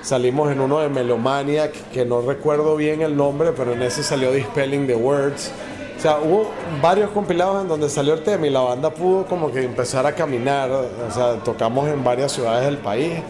Salimos 0.00 0.50
en 0.52 0.60
uno 0.60 0.78
de 0.78 0.88
Melomaniac, 0.88 1.72
que 1.90 2.04
no 2.04 2.20
recuerdo 2.20 2.76
bien 2.76 3.02
el 3.02 3.16
nombre, 3.16 3.50
pero 3.54 3.72
en 3.72 3.82
ese 3.82 4.04
salió 4.04 4.30
Dispelling 4.30 4.86
the 4.86 4.94
Words. 4.94 5.50
O 5.98 6.00
sea, 6.00 6.18
hubo 6.20 6.52
varios 6.80 7.10
compilados 7.10 7.60
en 7.60 7.66
donde 7.66 7.90
salió 7.90 8.14
el 8.14 8.22
tema 8.22 8.46
y 8.46 8.50
la 8.50 8.60
banda 8.60 8.90
pudo 8.90 9.26
como 9.26 9.50
que 9.50 9.64
empezar 9.64 10.06
a 10.06 10.14
caminar. 10.14 10.70
O 10.70 11.10
sea, 11.12 11.42
tocamos 11.42 11.88
en 11.88 12.04
varias 12.04 12.30
ciudades 12.30 12.64
del 12.64 12.78
país. 12.78 13.20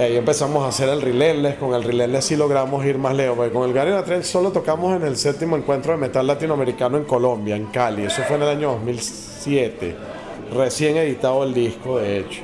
Ahí 0.00 0.16
empezamos 0.16 0.64
a 0.64 0.68
hacer 0.68 0.88
el 0.88 1.02
Relentless. 1.02 1.56
Con 1.56 1.74
el 1.74 1.84
Relentless 1.84 2.24
sí 2.24 2.34
logramos 2.34 2.82
ir 2.86 2.96
más 2.96 3.14
lejos. 3.14 3.36
porque 3.36 3.52
con 3.52 3.68
el 3.68 3.74
Gary 3.74 3.92
Trench 4.02 4.24
solo 4.24 4.50
tocamos 4.50 4.96
en 4.96 5.06
el 5.06 5.14
séptimo 5.18 5.58
encuentro 5.58 5.92
de 5.92 5.98
metal 5.98 6.26
latinoamericano 6.26 6.96
en 6.96 7.04
Colombia, 7.04 7.54
en 7.54 7.66
Cali. 7.66 8.04
Eso 8.04 8.22
fue 8.22 8.36
en 8.36 8.42
el 8.44 8.48
año 8.48 8.70
2007. 8.70 9.94
Recién 10.54 10.96
editado 10.96 11.44
el 11.44 11.52
disco, 11.52 11.98
de 11.98 12.20
hecho. 12.20 12.40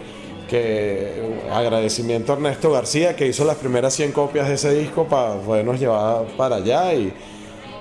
Que 0.51 1.38
agradecimiento 1.51 2.35
a 2.35 2.37
Ernesto 2.37 2.71
García 2.73 3.16
que 3.16 3.27
hizo 3.27 3.47
las 3.47 3.57
primeras 3.57 3.95
100 3.95 4.12
copias 4.12 4.49
de 4.49 4.55
ese 4.57 4.75
disco 4.75 5.05
para 5.05 5.37
podernos 5.37 5.81
llevar 5.81 6.27
para 6.37 6.57
allá. 6.57 6.92
Y 6.92 7.11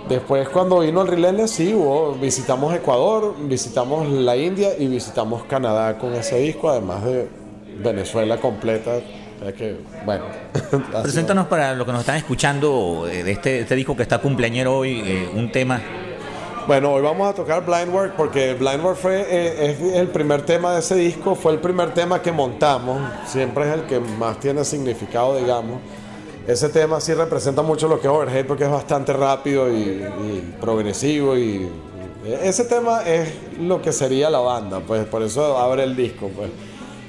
después, 0.07 0.47
cuando 0.47 0.79
vino 0.79 1.01
el 1.01 1.09
Relentless, 1.09 1.51
sí, 1.51 1.73
hubo, 1.73 2.13
visitamos 2.13 2.73
Ecuador, 2.73 3.35
visitamos 3.41 4.07
la 4.07 4.37
India 4.37 4.69
y 4.79 4.87
visitamos 4.87 5.43
Canadá 5.43 5.97
con 5.97 6.13
ese 6.13 6.39
disco, 6.39 6.69
además 6.69 7.03
de 7.03 7.27
Venezuela 7.83 8.39
completa. 8.39 9.01
Sea 9.39 9.53
que, 9.53 9.77
bueno. 10.05 10.25
Preséntanos 11.03 11.47
para 11.47 11.73
los 11.73 11.85
que 11.85 11.91
nos 11.91 12.01
están 12.01 12.17
escuchando 12.17 13.07
eh, 13.09 13.23
de 13.23 13.31
este, 13.31 13.59
este 13.61 13.75
disco 13.75 13.95
que 13.95 14.03
está 14.03 14.19
cumpleañero 14.19 14.77
hoy, 14.77 15.01
eh, 15.05 15.29
un 15.33 15.51
tema. 15.51 15.81
Bueno, 16.67 16.93
hoy 16.93 17.01
vamos 17.03 17.29
a 17.29 17.33
tocar 17.33 17.63
Blind 17.63 17.93
Work 17.93 18.13
porque 18.15 18.55
Blind 18.55 18.83
Work 18.83 18.97
fue, 18.97 19.21
eh, 19.29 19.71
es 19.71 19.93
el 19.95 20.07
primer 20.07 20.41
tema 20.41 20.73
de 20.73 20.79
ese 20.79 20.95
disco, 20.95 21.35
fue 21.35 21.51
el 21.53 21.59
primer 21.59 21.93
tema 21.93 22.21
que 22.21 22.31
montamos, 22.31 23.01
siempre 23.27 23.67
es 23.67 23.73
el 23.75 23.83
que 23.83 23.99
más 23.99 24.39
tiene 24.39 24.63
significado, 24.65 25.37
digamos. 25.37 25.79
Ese 26.47 26.69
tema 26.69 26.99
sí 27.01 27.13
representa 27.13 27.61
mucho 27.61 27.87
lo 27.87 27.99
que 27.99 28.07
es 28.07 28.13
Overhead 28.13 28.45
porque 28.45 28.63
es 28.63 28.71
bastante 28.71 29.13
rápido 29.13 29.71
y, 29.71 29.79
y 29.79 30.55
progresivo 30.59 31.37
y 31.37 31.69
ese 32.25 32.65
tema 32.65 33.03
es 33.03 33.29
lo 33.59 33.81
que 33.81 33.91
sería 33.91 34.29
la 34.31 34.39
banda, 34.39 34.79
pues 34.79 35.05
por 35.05 35.21
eso 35.21 35.57
abre 35.59 35.83
el 35.83 35.95
disco, 35.95 36.31
pues. 36.35 36.49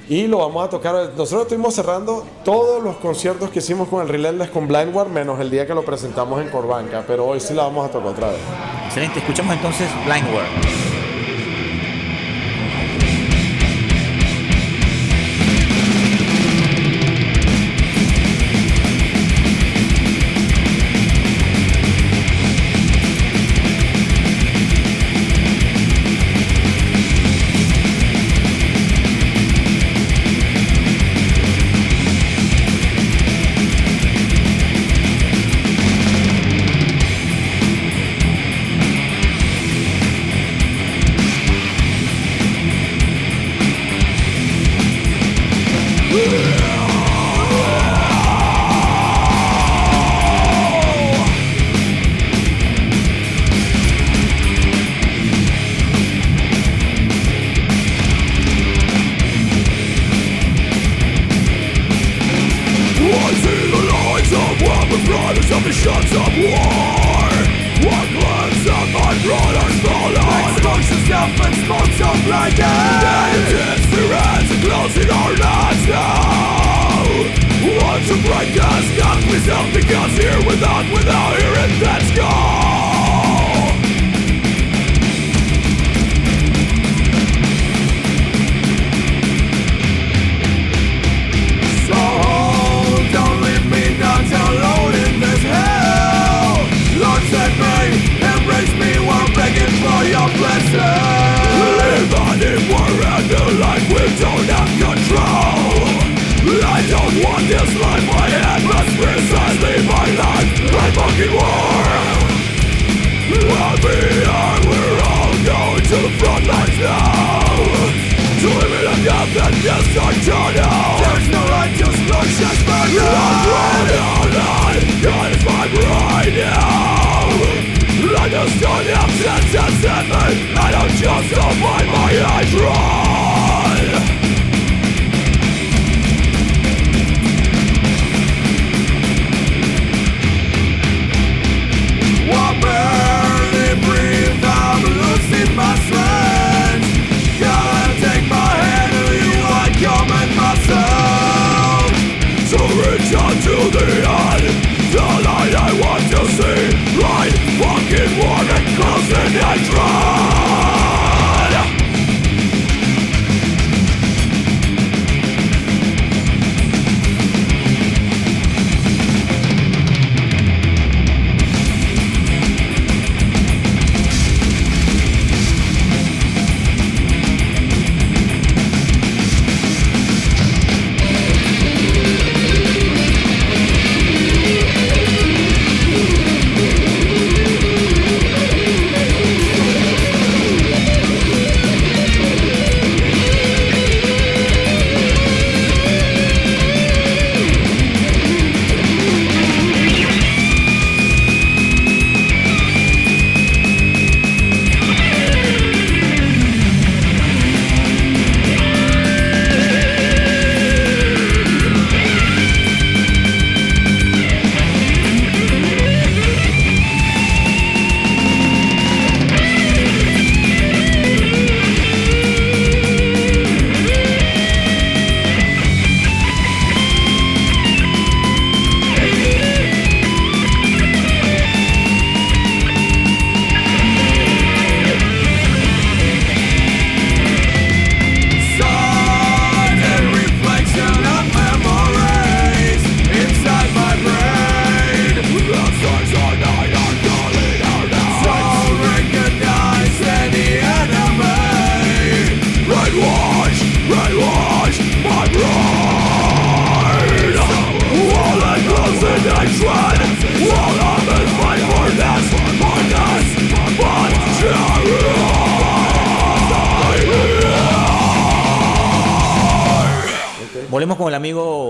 Y 0.09 0.29
lo 0.29 0.39
vamos 0.39 0.65
a 0.65 0.71
tocar. 0.71 0.95
Nosotros 1.17 1.43
estuvimos 1.43 1.75
cerrando 1.75 2.25
todos 2.45 2.83
los 2.83 2.97
conciertos 2.97 3.51
que 3.51 3.59
hicimos 3.59 3.89
con 3.89 4.03
el 4.03 4.09
Relentless 4.09 4.51
con 4.51 4.69
Blind 4.69 4.95
War, 4.95 5.09
menos 5.09 5.41
el 5.41 5.51
día 5.51 5.67
que 5.67 5.75
lo 5.75 5.85
presentamos 5.85 6.41
en 6.41 6.49
Corbanca, 6.49 7.05
pero 7.07 7.27
hoy 7.27 7.41
sí 7.41 7.55
la 7.55 7.65
vamos 7.65 7.89
a 7.89 7.91
tocar 7.91 8.09
otra 8.09 8.29
vez. 8.29 8.41
Excelente, 8.87 9.19
escuchamos 9.19 9.55
entonces 9.55 9.89
Blind 10.05 10.86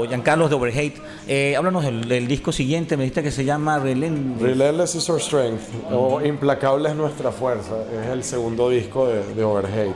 Giancarlo 0.09 0.49
de 0.49 0.55
Overhate. 0.55 0.95
Eh, 1.29 1.55
háblanos 1.57 1.85
del, 1.85 2.09
del 2.09 2.27
disco 2.29 2.53
siguiente, 2.53 2.97
me 2.97 3.05
dijiste 3.05 3.23
que 3.23 3.31
se 3.31 3.45
llama 3.45 3.79
Relent. 3.79 4.41
Relentless 4.41 4.95
is 4.95 5.09
our 5.11 5.21
strength, 5.21 5.63
o 5.91 6.21
Implacable 6.25 6.89
es 6.89 6.95
nuestra 6.95 7.31
fuerza, 7.33 7.75
es 8.03 8.09
el 8.09 8.23
segundo 8.25 8.69
disco 8.71 9.07
de, 9.07 9.23
de 9.35 9.45
Overhate. 9.45 9.95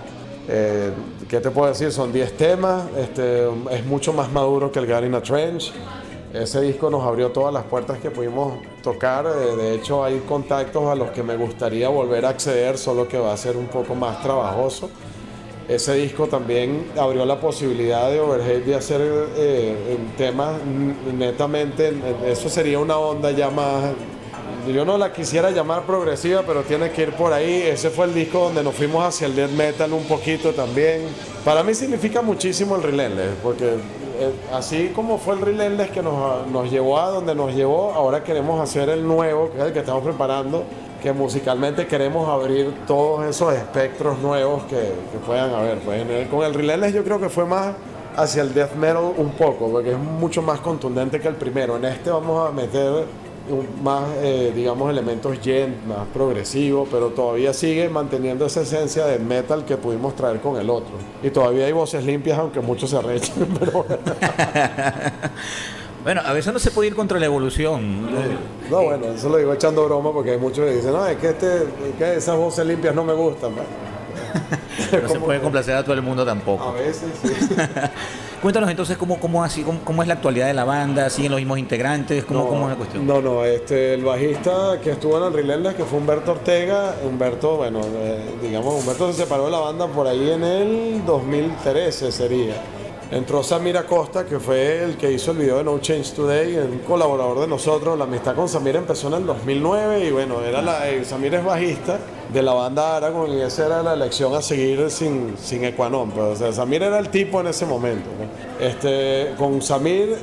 Eh, 0.49 0.91
¿Qué 1.29 1.41
te 1.41 1.51
puedo 1.51 1.69
decir? 1.69 1.93
Son 1.93 2.13
10 2.13 2.37
temas, 2.37 2.85
este, 2.99 3.47
es 3.71 3.87
mucho 3.87 4.13
más 4.13 4.33
maduro 4.33 4.73
que 4.73 4.81
el 4.81 4.87
God 4.87 5.05
in 5.05 5.15
a 5.15 5.23
Trench. 5.23 5.73
Ese 6.33 6.61
disco 6.61 6.91
nos 6.91 7.05
abrió 7.05 7.31
todas 7.31 7.53
las 7.53 7.65
puertas 7.65 7.99
que 7.99 8.11
pudimos 8.11 8.55
tocar. 8.83 9.27
eh, 9.27 9.57
de 9.57 9.75
hecho, 9.75 10.05
hay 10.05 10.19
contactos 10.29 10.85
a 10.89 10.95
los 10.95 11.11
que 11.11 11.23
me 11.23 11.37
gustaría 11.37 11.89
volver 11.89 12.25
a 12.25 12.31
acceder, 12.31 12.79
solo 12.79 13.09
que 13.09 13.19
va 13.19 13.33
a 13.33 13.37
ser 13.37 13.57
un 13.57 13.67
poco 13.67 13.95
más 13.95 14.23
trabajoso. 14.23 14.91
Ese 15.71 15.95
disco 15.95 16.27
también 16.27 16.87
abrió 16.99 17.25
la 17.25 17.39
posibilidad 17.39 18.11
de 18.11 18.19
Overhead 18.19 18.63
de 18.63 18.75
hacer 18.75 19.01
eh, 19.37 19.77
temas 20.19 20.55
netamente, 21.17 21.93
eso 22.27 22.49
sería 22.49 22.81
una 22.81 22.99
onda 22.99 23.31
ya 23.31 23.51
más, 23.51 23.93
yo 24.67 24.85
no 24.85 24.99
la 24.99 25.13
quisiera 25.13 25.53
llamar 25.53 25.83
progresiva, 25.83 26.43
pero 26.45 26.63
tiene 26.63 26.91
que 26.91 27.03
ir 27.03 27.13
por 27.13 27.33
ahí. 27.33 27.63
Ese 27.63 27.89
fue 27.91 28.07
el 28.07 28.15
disco 28.15 28.41
donde 28.41 28.65
nos 28.65 28.75
fuimos 28.75 29.05
hacia 29.05 29.29
el 29.29 29.37
death 29.37 29.51
metal 29.53 29.93
un 29.93 30.05
poquito 30.05 30.53
también. 30.53 31.03
Para 31.45 31.63
mí 31.63 31.73
significa 31.73 32.21
muchísimo 32.21 32.75
el 32.75 32.83
Relentless, 32.83 33.31
porque 33.41 33.67
eh, 33.67 34.33
así 34.53 34.91
como 34.95 35.19
fue 35.19 35.35
el 35.35 35.41
Relentless 35.41 35.91
que 35.91 36.03
nos, 36.03 36.49
nos 36.49 36.69
llevó 36.69 36.99
a 36.99 37.11
donde 37.11 37.35
nos 37.35 37.55
llevó, 37.55 37.93
ahora 37.93 38.25
queremos 38.25 38.61
hacer 38.61 38.89
el 38.89 39.07
nuevo, 39.07 39.51
el 39.57 39.73
que 39.73 39.79
estamos 39.79 40.03
preparando, 40.03 40.65
que 41.03 41.13
musicalmente 41.13 41.87
queremos 41.87 42.29
abrir 42.29 42.73
todos 42.87 43.25
esos 43.27 43.53
espectros 43.55 44.19
nuevos 44.19 44.63
que, 44.65 44.77
que 44.77 45.19
puedan 45.27 45.51
haber. 45.55 45.79
Pues 45.81 46.29
con 46.29 46.45
el 46.45 46.55
Relentless 46.55 46.95
yo 46.95 47.03
creo 47.05 47.21
que 47.21 47.29
fue 47.29 47.45
más 47.45 47.75
hacia 48.17 48.43
el 48.43 48.53
death 48.53 48.75
metal 48.75 49.13
un 49.17 49.31
poco, 49.31 49.71
porque 49.71 49.93
es 49.93 49.99
mucho 49.99 50.43
más 50.43 50.61
contundente 50.61 51.21
que 51.21 51.29
el 51.29 51.37
primero. 51.37 51.77
En 51.77 51.85
este 51.85 52.11
vamos 52.11 52.49
a 52.49 52.53
meter 52.53 53.05
un- 53.49 53.83
más, 53.83 54.03
eh, 54.23 54.53
digamos, 54.55 54.91
elementos 54.91 55.39
gent, 55.43 55.85
más 55.87 56.07
progresivo, 56.13 56.87
pero 56.91 57.09
todavía 57.09 57.53
sigue 57.53 57.89
manteniendo 57.89 58.47
esa 58.47 58.61
esencia 58.61 59.07
de 59.07 59.19
metal 59.19 59.65
que 59.65 59.77
pudimos 59.77 60.15
traer 60.15 60.41
con 60.41 60.57
el 60.57 60.69
otro. 60.71 60.93
Y 61.23 61.31
todavía 61.31 61.67
hay 61.67 61.73
voces 61.73 62.05
limpias, 62.05 62.39
aunque 62.39 62.61
muchos 62.61 62.91
se 62.91 62.97
arrechen, 62.99 63.49
pero 63.59 63.87
bueno. 66.03 66.21
A 66.25 66.33
veces 66.33 66.53
no 66.53 66.59
se 66.59 66.71
puede 66.71 66.89
ir 66.89 66.95
contra 66.95 67.19
la 67.19 67.27
evolución. 67.27 68.09
No, 68.71 68.83
bueno, 68.83 69.07
eso 69.07 69.29
lo 69.29 69.39
digo 69.39 69.53
echando 69.53 69.85
broma 69.85 70.13
porque 70.13 70.33
hay 70.33 70.39
muchos 70.39 70.65
que 70.65 70.75
dicen, 70.75 70.93
no, 70.93 71.07
es 71.07 71.17
que, 71.19 71.31
este, 71.31 71.67
que 71.99 72.17
esas 72.17 72.37
voces 72.37 72.67
limpias 72.67 72.95
no 72.95 73.05
me 73.05 73.13
gustan. 73.13 73.53
¿va?". 73.53 73.63
No 75.03 75.09
se 75.09 75.21
puede 75.21 75.41
complacer 75.41 75.77
a 75.77 75.83
todo 75.85 75.95
el 75.95 76.03
mundo 76.03 76.25
tampoco. 76.25 76.65
A 76.65 76.73
veces 76.73 77.11
sí. 77.23 77.29
Cuéntanos 78.43 78.71
entonces 78.71 78.97
cómo, 78.97 79.21
cómo, 79.21 79.45
así, 79.45 79.63
cómo, 79.63 79.81
cómo 79.85 80.01
es 80.01 80.09
la 80.09 80.15
actualidad 80.15 80.47
de 80.47 80.55
la 80.55 80.65
banda, 80.65 81.11
siguen 81.11 81.33
los 81.33 81.41
mismos 81.41 81.59
integrantes, 81.59 82.25
cómo, 82.25 82.49
cómo 82.49 82.65
es 82.65 82.71
la 82.71 82.77
cuestión. 82.77 83.07
No, 83.07 83.21
no, 83.21 83.45
este, 83.45 83.93
el 83.93 84.03
bajista 84.03 84.81
que 84.83 84.93
estuvo 84.93 85.19
en 85.19 85.25
el 85.25 85.33
Relentless, 85.35 85.75
que 85.75 85.85
fue 85.85 85.99
Humberto 85.99 86.33
Ortega, 86.33 86.95
Humberto, 87.05 87.59
bueno, 87.59 87.81
eh, 87.85 88.25
digamos, 88.41 88.81
Humberto 88.81 89.13
se 89.13 89.25
separó 89.25 89.45
de 89.45 89.51
la 89.51 89.59
banda 89.59 89.87
por 89.89 90.07
ahí 90.07 90.31
en 90.31 90.43
el 90.43 91.05
2013 91.05 92.11
sería. 92.11 92.55
Entró 93.11 93.43
Samir 93.43 93.77
Acosta, 93.77 94.25
que 94.25 94.39
fue 94.39 94.85
el 94.85 94.97
que 94.97 95.11
hizo 95.11 95.33
el 95.33 95.39
video 95.39 95.59
de 95.59 95.65
No 95.65 95.81
Change 95.81 96.13
Today, 96.13 96.57
un 96.59 96.79
colaborador 96.87 97.41
de 97.41 97.49
nosotros. 97.49 97.99
La 97.99 98.05
amistad 98.05 98.37
con 98.37 98.49
Samir 98.49 98.77
empezó 98.77 99.09
en 99.09 99.15
el 99.15 99.27
2009 99.27 100.05
y 100.05 100.11
bueno, 100.13 100.41
era 100.43 100.63
la, 100.63 100.89
eh, 100.89 101.05
Samir 101.05 101.35
es 101.35 101.45
bajista 101.45 101.99
de 102.33 102.41
la 102.41 102.53
banda 102.53 102.99
Aragon 102.99 103.33
y 103.33 103.41
esa 103.41 103.67
era 103.67 103.83
la 103.83 103.95
elección 103.95 104.33
a 104.37 104.41
seguir 104.41 104.89
sin, 104.93 105.37
sin 105.37 105.65
Equanon. 105.65 106.13
Pues, 106.13 106.25
o 106.25 106.37
sea, 106.37 106.53
Samir 106.53 106.85
era 106.85 107.01
el 107.01 107.09
tipo 107.09 107.41
en 107.41 107.49
ese 107.49 107.67
momento. 107.67 108.09
Este, 108.61 109.35
con 109.37 109.61
Samir 109.61 110.15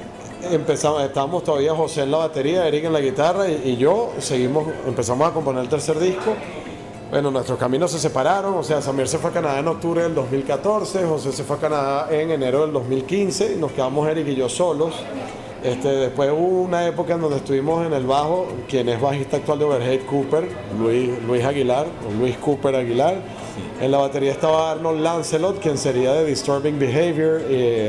empezamos, 0.50 1.04
estábamos 1.04 1.43
todavía 1.43 1.76
José 1.76 2.04
en 2.04 2.12
la 2.12 2.19
batería, 2.19 2.65
Eric 2.69 2.86
en 2.86 2.93
la 2.93 3.02
guitarra 3.02 3.50
y, 3.50 3.63
y 3.65 3.76
yo 3.76 4.13
seguimos, 4.19 4.65
empezamos 4.88 5.28
a 5.28 5.34
componer 5.34 5.62
el 5.62 5.69
tercer 5.69 6.00
disco. 6.00 6.34
Bueno, 7.10 7.32
nuestros 7.32 7.58
caminos 7.58 7.91
se 7.91 8.00
separaron, 8.00 8.54
o 8.56 8.63
sea, 8.63 8.82
Samir 8.82 9.08
se 9.08 9.17
fue 9.17 9.30
a 9.30 9.34
Canadá 9.34 9.60
en 9.60 9.67
octubre 9.70 10.04
del 10.04 10.13
2014, 10.13 11.06
José 11.06 11.32
se 11.32 11.46
fue 11.46 11.56
a 11.56 11.60
Canadá 11.60 12.08
en 12.12 12.32
enero 12.32 12.63
del 12.63 12.74
2015 12.74 13.54
y 13.56 13.60
nos 13.60 13.72
quedamos 13.72 14.10
Eric 14.10 14.28
y 14.28 14.36
yo 14.36 14.50
solos. 14.50 14.93
Este, 15.63 15.88
después 15.88 16.30
hubo 16.32 16.63
una 16.63 16.86
época 16.86 17.13
en 17.13 17.22
donde 17.22 17.38
estuvimos 17.38 17.86
en 17.86 17.93
el 17.93 18.06
bajo, 18.06 18.48
quien 18.67 18.89
es 18.89 19.00
bajista 19.00 19.38
actual 19.38 19.58
de 19.58 19.65
Overhead 19.65 20.02
Cooper, 20.06 20.50
Luis, 20.78 21.10
Luis 21.26 21.46
Aguilar, 21.46 21.88
Luis 22.20 22.36
Cooper 22.38 22.76
Aguilar. 22.76 23.15
En 23.80 23.89
la 23.89 24.00
batería 24.00 24.32
estaba 24.32 24.72
Arnold 24.72 25.02
Lancelot, 25.02 25.60
quien 25.60 25.78
sería 25.78 26.12
de 26.12 26.26
Disturbing 26.26 26.78
Behavior. 26.78 27.41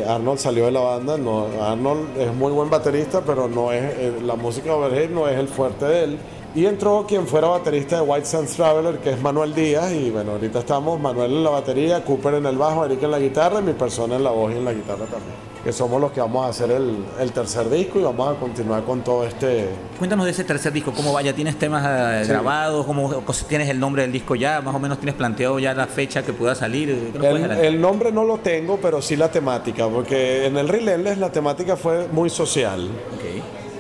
Arnold 0.09 0.39
salió 0.39 0.67
de 0.67 0.71
la 0.73 0.81
banda. 0.81 1.19
No, 1.19 1.47
Arnold 1.61 2.17
es 2.19 2.33
muy 2.35 2.53
buen 2.53 2.71
baterista, 2.71 3.23
pero 3.27 3.49
no 3.49 3.73
es 3.73 3.83
eh, 3.83 4.13
la 4.25 4.37
música 4.37 4.67
de 4.67 4.77
Overhead 4.77 5.11
no 5.11 5.29
es 5.29 5.39
el 5.39 5.49
fuerte 5.49 5.85
de 5.87 6.05
él. 6.05 6.19
Y 6.55 6.67
entró 6.67 7.05
quien 7.07 7.27
fuera 7.27 7.49
baterista 7.49 7.97
de 7.97 8.03
White 8.03 8.27
Sands 8.27 8.53
Traveler, 8.57 8.99
que 8.99 9.11
es 9.11 9.21
Manuel 9.21 9.55
Díaz. 9.55 9.93
Y 9.93 10.11
bueno, 10.11 10.33
ahorita 10.33 10.59
estamos 10.61 10.99
Manuel 10.99 11.31
en 11.33 11.45
la 11.45 11.51
batería, 11.51 12.05
Cooper 12.05 12.35
en 12.35 12.47
el 12.47 12.57
bajo, 12.57 12.85
Eric 12.85 13.03
en 13.03 13.11
la 13.13 13.19
guitarra 13.21 13.61
y 13.61 13.63
mi 13.63 13.75
persona 13.75 14.17
en 14.17 14.25
la 14.25 14.31
voz 14.31 14.53
y 14.53 14.57
en 14.57 14.65
la 14.65 14.73
guitarra 14.73 15.05
también. 15.05 15.49
Que 15.63 15.73
somos 15.73 16.01
los 16.01 16.11
que 16.13 16.21
vamos 16.21 16.47
a 16.47 16.49
hacer 16.49 16.71
el, 16.71 17.05
el 17.21 17.33
tercer 17.33 17.69
disco 17.69 18.01
y 18.01 18.03
vamos 18.03 18.35
a 18.35 18.41
continuar 18.41 18.83
con 18.85 19.03
todo 19.03 19.25
este. 19.27 19.69
Cuéntanos 19.99 20.25
de 20.25 20.31
ese 20.33 20.43
tercer 20.45 20.73
disco, 20.73 20.93
¿cómo 20.97 21.13
vaya? 21.13 21.33
¿Tienes 21.35 21.59
temas 21.59 21.85
eh, 21.87 22.25
Sí. 22.25 22.31
grabados? 22.31 22.87
¿Cómo, 22.87 23.23
¿Tienes 23.49 23.69
el 23.69 23.79
nombre 23.79 24.03
del 24.03 24.13
disco 24.13 24.35
ya? 24.35 24.61
¿Más 24.61 24.75
o 24.75 24.79
menos 24.79 24.99
tienes 24.99 25.15
planteado 25.17 25.59
ya 25.59 25.75
la 25.75 25.87
fecha 25.87 26.23
que 26.25 26.33
pueda 26.33 26.55
salir? 26.55 27.11
¿Qué 27.13 27.19
nos 27.19 27.27
puedes 27.29 27.59
El, 27.59 27.81
nombre 27.81 28.11
no 28.11 28.25
lo 28.25 28.39
tengo, 28.39 28.79
pero 28.81 29.03
sí 29.03 29.15
la 29.17 29.31
temática, 29.31 29.87
porque 29.89 30.47
en 30.47 30.57
el 30.57 30.69
Relentless 30.69 31.19
la 31.19 31.31
temática 31.31 31.77
fue 31.77 32.09
muy 32.11 32.31
social. 32.31 32.89
Ok. 33.17 33.28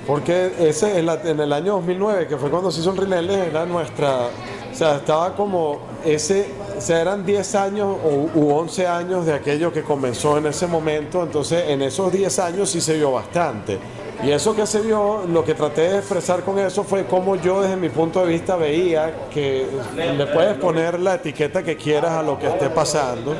Porque 0.08 0.50
ese 0.58 0.98
en, 0.98 1.38
el 1.38 1.52
año 1.52 1.74
2009, 1.74 2.28
que 2.28 2.38
fue 2.38 2.48
cuando 2.48 2.70
se 2.70 2.80
hizo 2.80 2.92
el 2.92 2.96
Relentless, 2.96 3.48
era 3.48 3.66
nuestra. 3.66 4.28
O 4.72 4.74
sea, 4.74 4.96
estaba 4.96 5.36
como 5.36 5.80
ese. 6.02 6.50
O 6.78 6.80
sea, 6.80 7.02
eran 7.02 7.26
10 7.26 7.54
años 7.56 7.94
o, 8.02 8.30
u 8.34 8.50
11 8.54 8.86
años 8.86 9.26
de 9.26 9.34
aquello 9.34 9.70
que 9.70 9.82
comenzó 9.82 10.38
en 10.38 10.46
ese 10.46 10.66
momento. 10.66 11.22
Entonces, 11.22 11.64
en 11.68 11.82
esos 11.82 12.10
10 12.10 12.38
años 12.38 12.70
sí 12.70 12.80
se 12.80 12.96
vio 12.96 13.12
bastante. 13.12 13.78
Y 14.24 14.30
eso 14.30 14.56
que 14.56 14.66
se 14.66 14.80
vio, 14.80 15.24
lo 15.28 15.44
que 15.44 15.52
traté 15.52 15.82
de 15.82 15.98
expresar 15.98 16.42
con 16.42 16.58
eso 16.58 16.84
fue 16.84 17.04
cómo 17.04 17.36
yo, 17.36 17.60
desde 17.60 17.76
mi 17.76 17.90
punto 17.90 18.20
de 18.20 18.28
vista, 18.28 18.56
veía 18.56 19.28
que 19.30 19.66
le 19.94 20.26
puedes 20.26 20.56
poner 20.56 20.98
la 20.98 21.16
etiqueta 21.16 21.62
que 21.62 21.76
quieras 21.76 22.12
a 22.12 22.22
lo 22.22 22.38
que 22.38 22.46
esté 22.46 22.70
pasando. 22.70 23.34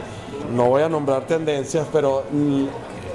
No 0.54 0.66
voy 0.66 0.82
a 0.82 0.88
nombrar 0.90 1.26
tendencias, 1.26 1.86
pero 1.90 2.24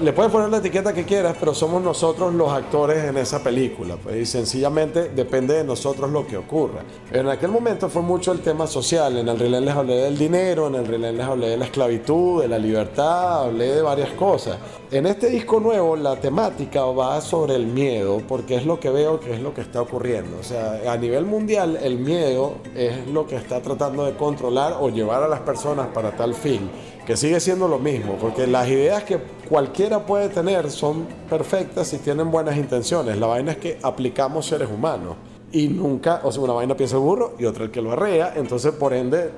le 0.03 0.11
puedes 0.11 0.31
poner 0.31 0.49
la 0.49 0.57
etiqueta 0.57 0.91
que 0.93 1.05
quieras, 1.05 1.35
pero 1.39 1.53
somos 1.53 1.81
nosotros 1.81 2.33
los 2.33 2.51
actores 2.51 3.05
en 3.05 3.15
esa 3.17 3.41
película. 3.41 3.95
Pues, 3.95 4.17
y 4.17 4.25
sencillamente 4.25 5.09
depende 5.09 5.53
de 5.53 5.63
nosotros 5.63 6.11
lo 6.11 6.27
que 6.27 6.35
ocurra. 6.35 6.81
En 7.09 7.29
aquel 7.29 7.51
momento 7.51 7.89
fue 7.89 8.01
mucho 8.01 8.33
el 8.33 8.41
tema 8.41 8.67
social. 8.67 9.17
En 9.17 9.29
el 9.29 9.39
relén 9.39 9.63
les 9.63 9.73
hablé 9.73 9.95
del 9.95 10.17
dinero, 10.17 10.67
en 10.67 10.75
el 10.75 10.85
relén 10.85 11.17
les 11.17 11.25
hablé 11.25 11.49
de 11.49 11.57
la 11.57 11.65
esclavitud, 11.65 12.41
de 12.41 12.49
la 12.49 12.59
libertad, 12.59 13.45
hablé 13.45 13.75
de 13.75 13.81
varias 13.81 14.09
cosas. 14.11 14.57
En 14.91 15.05
este 15.05 15.29
disco 15.29 15.61
nuevo 15.61 15.95
la 15.95 16.17
temática 16.17 16.83
va 16.83 17.21
sobre 17.21 17.55
el 17.55 17.65
miedo, 17.65 18.21
porque 18.27 18.55
es 18.55 18.65
lo 18.65 18.81
que 18.81 18.89
veo 18.89 19.21
que 19.21 19.33
es 19.33 19.39
lo 19.39 19.53
que 19.53 19.61
está 19.61 19.81
ocurriendo. 19.81 20.37
O 20.37 20.43
sea, 20.43 20.81
a 20.85 20.97
nivel 20.97 21.25
mundial 21.25 21.79
el 21.81 21.97
miedo 21.97 22.55
es 22.75 23.07
lo 23.07 23.25
que 23.25 23.37
está 23.37 23.61
tratando 23.61 24.03
de 24.03 24.17
controlar 24.17 24.75
o 24.81 24.89
llevar 24.89 25.23
a 25.23 25.29
las 25.29 25.39
personas 25.39 25.87
para 25.93 26.11
tal 26.11 26.33
fin 26.33 26.69
que 27.05 27.17
sigue 27.17 27.39
siendo 27.39 27.67
lo 27.67 27.79
mismo, 27.79 28.15
porque 28.19 28.47
las 28.47 28.67
ideas 28.67 29.03
que 29.03 29.19
cualquiera 29.53 30.03
puede 30.03 30.29
tener 30.29 30.71
son 30.71 31.05
perfectas 31.29 31.87
si 31.87 31.99
tienen 31.99 32.31
buenas 32.31 32.57
intenciones. 32.57 33.19
La 33.19 33.27
vaina 33.27 33.51
es 33.51 33.59
que 33.59 33.77
aplicamos 33.83 34.47
seres 34.47 34.67
humanos 34.67 35.15
y 35.51 35.67
nunca, 35.67 36.21
o 36.23 36.31
sea, 36.31 36.41
una 36.41 36.53
vaina 36.53 36.75
piensa 36.75 36.95
el 36.95 37.03
burro 37.03 37.35
y 37.37 37.45
otra 37.45 37.65
el 37.65 37.69
que 37.69 37.79
lo 37.79 37.91
arrea, 37.91 38.33
entonces 38.35 38.71
por 38.71 38.93
ende 38.95 39.29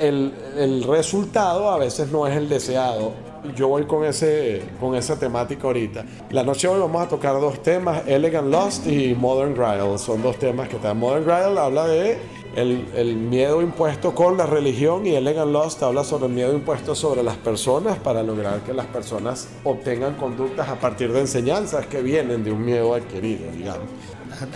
el, 0.00 0.32
el 0.56 0.84
resultado 0.84 1.68
a 1.70 1.76
veces 1.76 2.10
no 2.10 2.26
es 2.26 2.34
el 2.34 2.48
deseado. 2.48 3.12
Yo 3.54 3.68
voy 3.68 3.84
con, 3.84 4.06
ese, 4.06 4.62
con 4.80 4.94
esa 4.94 5.18
temática 5.18 5.66
ahorita. 5.66 6.02
La 6.30 6.42
noche 6.42 6.66
de 6.66 6.72
hoy 6.72 6.80
vamos 6.80 7.02
a 7.02 7.08
tocar 7.08 7.38
dos 7.38 7.62
temas, 7.62 8.04
Elegant 8.06 8.48
Lost 8.48 8.86
y 8.86 9.14
Modern 9.14 9.52
Gridle. 9.52 9.98
Son 9.98 10.22
dos 10.22 10.38
temas 10.38 10.70
que 10.70 10.76
están. 10.76 10.98
Modern 10.98 11.26
Gridle 11.26 11.60
habla 11.60 11.86
de 11.86 12.18
el, 12.58 13.16
miedo 13.16 13.62
impuesto 13.62 14.14
con 14.14 14.36
la 14.36 14.46
religión 14.46 15.06
y 15.06 15.14
Elegant 15.14 15.52
Lost 15.52 15.82
habla 15.82 16.02
sobre 16.02 16.26
el 16.26 16.32
miedo 16.32 16.52
impuesto 16.52 16.94
sobre 16.94 17.22
las 17.22 17.36
personas 17.36 17.98
para 17.98 18.22
lograr 18.22 18.60
que 18.62 18.74
las 18.74 18.86
personas 18.86 19.48
obtengan 19.64 20.14
conductas 20.14 20.68
a 20.68 20.74
partir 20.74 21.12
de 21.12 21.20
enseñanzas 21.20 21.86
que 21.86 22.02
vienen 22.02 22.42
de 22.42 22.50
un 22.50 22.64
miedo 22.64 22.94
adquirido, 22.94 23.50
digamos. 23.52 23.88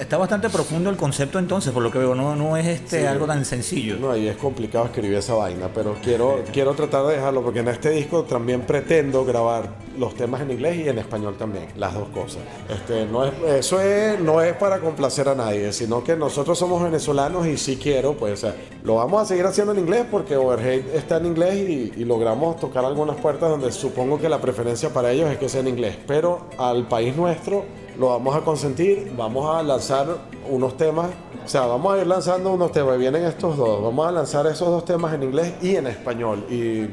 Está 0.00 0.16
bastante 0.18 0.48
profundo 0.48 0.90
el 0.90 0.96
concepto 0.96 1.38
entonces, 1.38 1.72
por 1.72 1.82
lo 1.82 1.90
que 1.90 1.98
veo, 1.98 2.14
no, 2.14 2.34
no 2.36 2.56
es 2.56 2.66
este 2.66 3.00
Sí. 3.00 3.06
algo 3.06 3.26
tan 3.26 3.44
sencillo. 3.44 3.96
No, 3.98 4.16
y 4.16 4.28
es 4.28 4.36
complicado 4.36 4.84
escribir 4.86 5.16
esa 5.18 5.34
vaina, 5.34 5.68
pero 5.74 5.96
quiero, 6.02 6.42
quiero 6.52 6.74
tratar 6.74 7.06
de 7.06 7.14
dejarlo 7.14 7.42
porque 7.42 7.60
en 7.60 7.68
este 7.68 7.90
disco 7.90 8.24
también 8.24 8.62
pretendo 8.62 9.24
grabar 9.24 9.68
los 9.98 10.14
temas 10.14 10.40
en 10.40 10.50
inglés 10.52 10.76
y 10.84 10.88
en 10.88 10.98
español 10.98 11.36
también, 11.38 11.66
las 11.76 11.94
dos 11.94 12.08
cosas. 12.08 12.42
Este, 12.68 13.06
no 13.06 13.24
es, 13.26 13.32
eso 13.46 13.80
es, 13.80 14.18
no 14.20 14.40
es 14.40 14.54
para 14.54 14.78
complacer 14.80 15.28
a 15.28 15.34
nadie, 15.34 15.72
sino 15.72 16.02
que 16.02 16.16
nosotros 16.16 16.58
somos 16.58 16.82
venezolanos 16.82 17.46
y 17.46 17.56
si 17.58 17.76
quiero, 17.76 18.14
pues 18.14 18.32
o 18.32 18.36
sea, 18.36 18.56
lo 18.84 18.94
vamos 18.96 19.20
a 19.22 19.24
seguir 19.26 19.44
haciendo 19.44 19.72
en 19.72 19.80
inglés 19.80 20.06
porque 20.10 20.36
Overhead 20.36 20.82
está 20.94 21.18
en 21.18 21.26
inglés 21.26 21.54
y, 21.68 21.92
y 21.96 22.04
logramos 22.04 22.58
tocar 22.58 22.84
algunas 22.84 23.16
puertas 23.16 23.50
donde 23.50 23.70
supongo 23.72 24.18
que 24.18 24.28
la 24.28 24.40
preferencia 24.40 24.90
para 24.90 25.10
ellos 25.12 25.30
es 25.30 25.36
que 25.38 25.48
sea 25.48 25.60
en 25.60 25.68
inglés, 25.68 25.96
pero 26.06 26.46
al 26.58 26.88
país 26.88 27.14
nuestro 27.14 27.64
lo 27.98 28.08
vamos 28.08 28.34
a 28.34 28.40
consentir, 28.40 29.12
vamos 29.16 29.54
a 29.54 29.62
lanzar 29.62 30.06
unos 30.48 30.76
temas, 30.76 31.10
o 31.44 31.48
sea, 31.48 31.66
vamos 31.66 31.94
a 31.94 32.00
ir 32.00 32.06
lanzando 32.06 32.52
unos 32.52 32.72
temas, 32.72 32.98
vienen 32.98 33.24
estos 33.24 33.56
dos, 33.56 33.82
vamos 33.82 34.06
a 34.06 34.12
lanzar 34.12 34.46
esos 34.46 34.68
dos 34.68 34.84
temas 34.84 35.14
en 35.14 35.24
inglés 35.24 35.54
y 35.60 35.76
en 35.76 35.86
español. 35.86 36.44
Y 36.48 36.88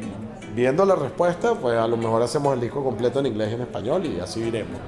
viendo 0.56 0.86
la 0.86 0.96
respuesta, 0.96 1.56
pues 1.56 1.78
a 1.78 1.88
lo 1.88 1.98
mejor 1.98 2.22
hacemos 2.22 2.54
el 2.54 2.62
disco 2.62 2.84
completo 2.84 3.20
en 3.20 3.28
inglés 3.28 3.52
y 3.52 3.56
en 3.56 3.62
español 3.62 4.06
y 4.06 4.20
así 4.20 4.42
iremos. 4.42 4.80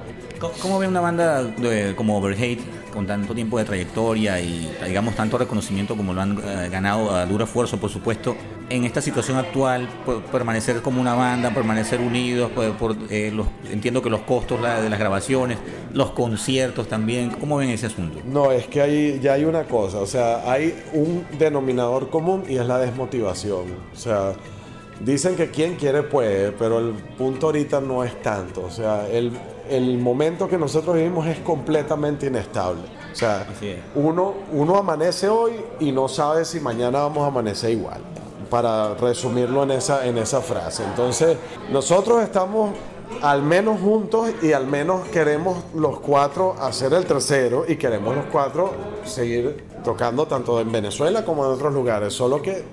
¿Cómo- 0.42 0.54
¿Cómo 0.60 0.78
ve 0.80 0.88
una 0.88 1.00
banda 1.00 1.44
de- 1.44 1.94
como 1.94 2.18
Overhate 2.18 2.58
con 2.92 3.06
tanto 3.06 3.32
tiempo 3.32 3.58
de 3.58 3.64
trayectoria 3.64 4.40
y 4.40 4.70
digamos 4.84 5.14
tanto 5.14 5.38
reconocimiento 5.38 5.96
como 5.96 6.12
lo 6.12 6.20
han 6.20 6.36
eh, 6.44 6.68
ganado 6.68 7.14
a 7.14 7.24
duro 7.26 7.44
esfuerzo, 7.44 7.78
por 7.78 7.90
supuesto, 7.90 8.36
en 8.68 8.84
esta 8.84 9.00
situación 9.00 9.38
actual, 9.38 9.88
permanecer 10.32 10.82
como 10.82 11.00
una 11.00 11.14
banda, 11.14 11.50
permanecer 11.54 12.00
unidos, 12.00 12.50
eh, 13.10 13.32
entiendo 13.70 14.02
que 14.02 14.10
los 14.10 14.22
costos 14.22 14.60
de 14.60 14.90
las 14.90 14.98
grabaciones, 14.98 15.58
los 15.94 16.10
conciertos 16.10 16.88
también, 16.88 17.30
¿cómo 17.30 17.58
ven 17.58 17.70
ese 17.70 17.86
asunto? 17.86 18.18
No, 18.26 18.50
es 18.50 18.66
que 18.66 18.82
hay, 18.82 19.20
ya 19.20 19.34
hay 19.34 19.44
una 19.44 19.62
cosa, 19.64 19.98
o 19.98 20.06
sea, 20.06 20.50
hay 20.50 20.74
un 20.92 21.24
denominador 21.38 22.10
común 22.10 22.42
y 22.48 22.56
es 22.56 22.66
la 22.66 22.78
desmotivación. 22.78 23.64
O 23.94 23.96
sea, 23.96 24.32
dicen 25.00 25.36
que 25.36 25.50
quien 25.50 25.76
quiere 25.76 26.02
puede, 26.02 26.52
pero 26.52 26.78
el 26.78 26.94
punto 27.16 27.46
ahorita 27.46 27.80
no 27.80 28.04
es 28.04 28.20
tanto. 28.22 28.62
O 28.64 28.70
sea, 28.70 29.06
el, 29.08 29.32
el 29.72 29.98
momento 29.98 30.48
que 30.48 30.58
nosotros 30.58 30.96
vivimos 30.96 31.26
es 31.26 31.38
completamente 31.38 32.26
inestable. 32.26 32.82
O 33.12 33.14
sea, 33.14 33.46
uno, 33.94 34.34
uno 34.52 34.76
amanece 34.76 35.28
hoy 35.28 35.52
y 35.80 35.92
no 35.92 36.08
sabe 36.08 36.44
si 36.44 36.60
mañana 36.60 37.00
vamos 37.00 37.24
a 37.24 37.26
amanecer 37.28 37.70
igual. 37.70 38.00
Para 38.50 38.94
resumirlo 38.94 39.62
en 39.62 39.72
esa, 39.72 40.06
en 40.06 40.18
esa 40.18 40.40
frase. 40.42 40.84
Entonces, 40.84 41.36
nosotros 41.70 42.22
estamos 42.22 42.72
al 43.22 43.42
menos 43.42 43.80
juntos 43.80 44.30
y 44.42 44.52
al 44.52 44.66
menos 44.66 45.08
queremos 45.08 45.58
los 45.74 46.00
cuatro 46.00 46.54
hacer 46.60 46.92
el 46.94 47.06
tercero 47.06 47.64
y 47.66 47.76
queremos 47.76 48.14
los 48.16 48.26
cuatro 48.26 48.72
seguir 49.04 49.64
tocando 49.82 50.26
tanto 50.26 50.60
en 50.60 50.70
Venezuela 50.70 51.24
como 51.24 51.44
en 51.44 51.52
otros 51.52 51.72
lugares. 51.72 52.12
Solo 52.12 52.40
que 52.40 52.64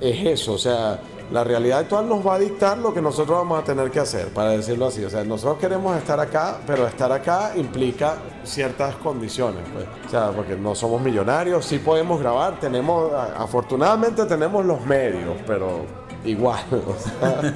es 0.00 0.26
eso, 0.26 0.54
o 0.54 0.58
sea, 0.58 1.00
la 1.32 1.44
realidad 1.44 1.80
actual 1.80 2.08
nos 2.08 2.26
va 2.26 2.34
a 2.34 2.38
dictar 2.38 2.76
lo 2.78 2.92
que 2.92 3.00
nosotros 3.00 3.38
vamos 3.38 3.58
a 3.60 3.64
tener 3.64 3.90
que 3.90 4.00
hacer, 4.00 4.28
para 4.28 4.50
decirlo 4.50 4.86
así. 4.86 5.02
O 5.04 5.10
sea, 5.10 5.24
nosotros 5.24 5.58
queremos 5.58 5.96
estar 5.96 6.20
acá, 6.20 6.58
pero 6.66 6.86
estar 6.86 7.10
acá 7.10 7.52
implica 7.56 8.16
ciertas 8.44 8.96
condiciones, 8.96 9.62
pues. 9.72 9.86
O 10.06 10.10
sea, 10.10 10.30
porque 10.30 10.56
no 10.56 10.74
somos 10.74 11.00
millonarios, 11.00 11.64
sí 11.64 11.78
podemos 11.78 12.20
grabar, 12.20 12.60
tenemos, 12.60 13.12
afortunadamente 13.36 14.26
tenemos 14.26 14.64
los 14.64 14.84
medios, 14.84 15.36
pero 15.46 15.86
igual, 16.24 16.64
o 16.70 16.94
sea, 17.02 17.54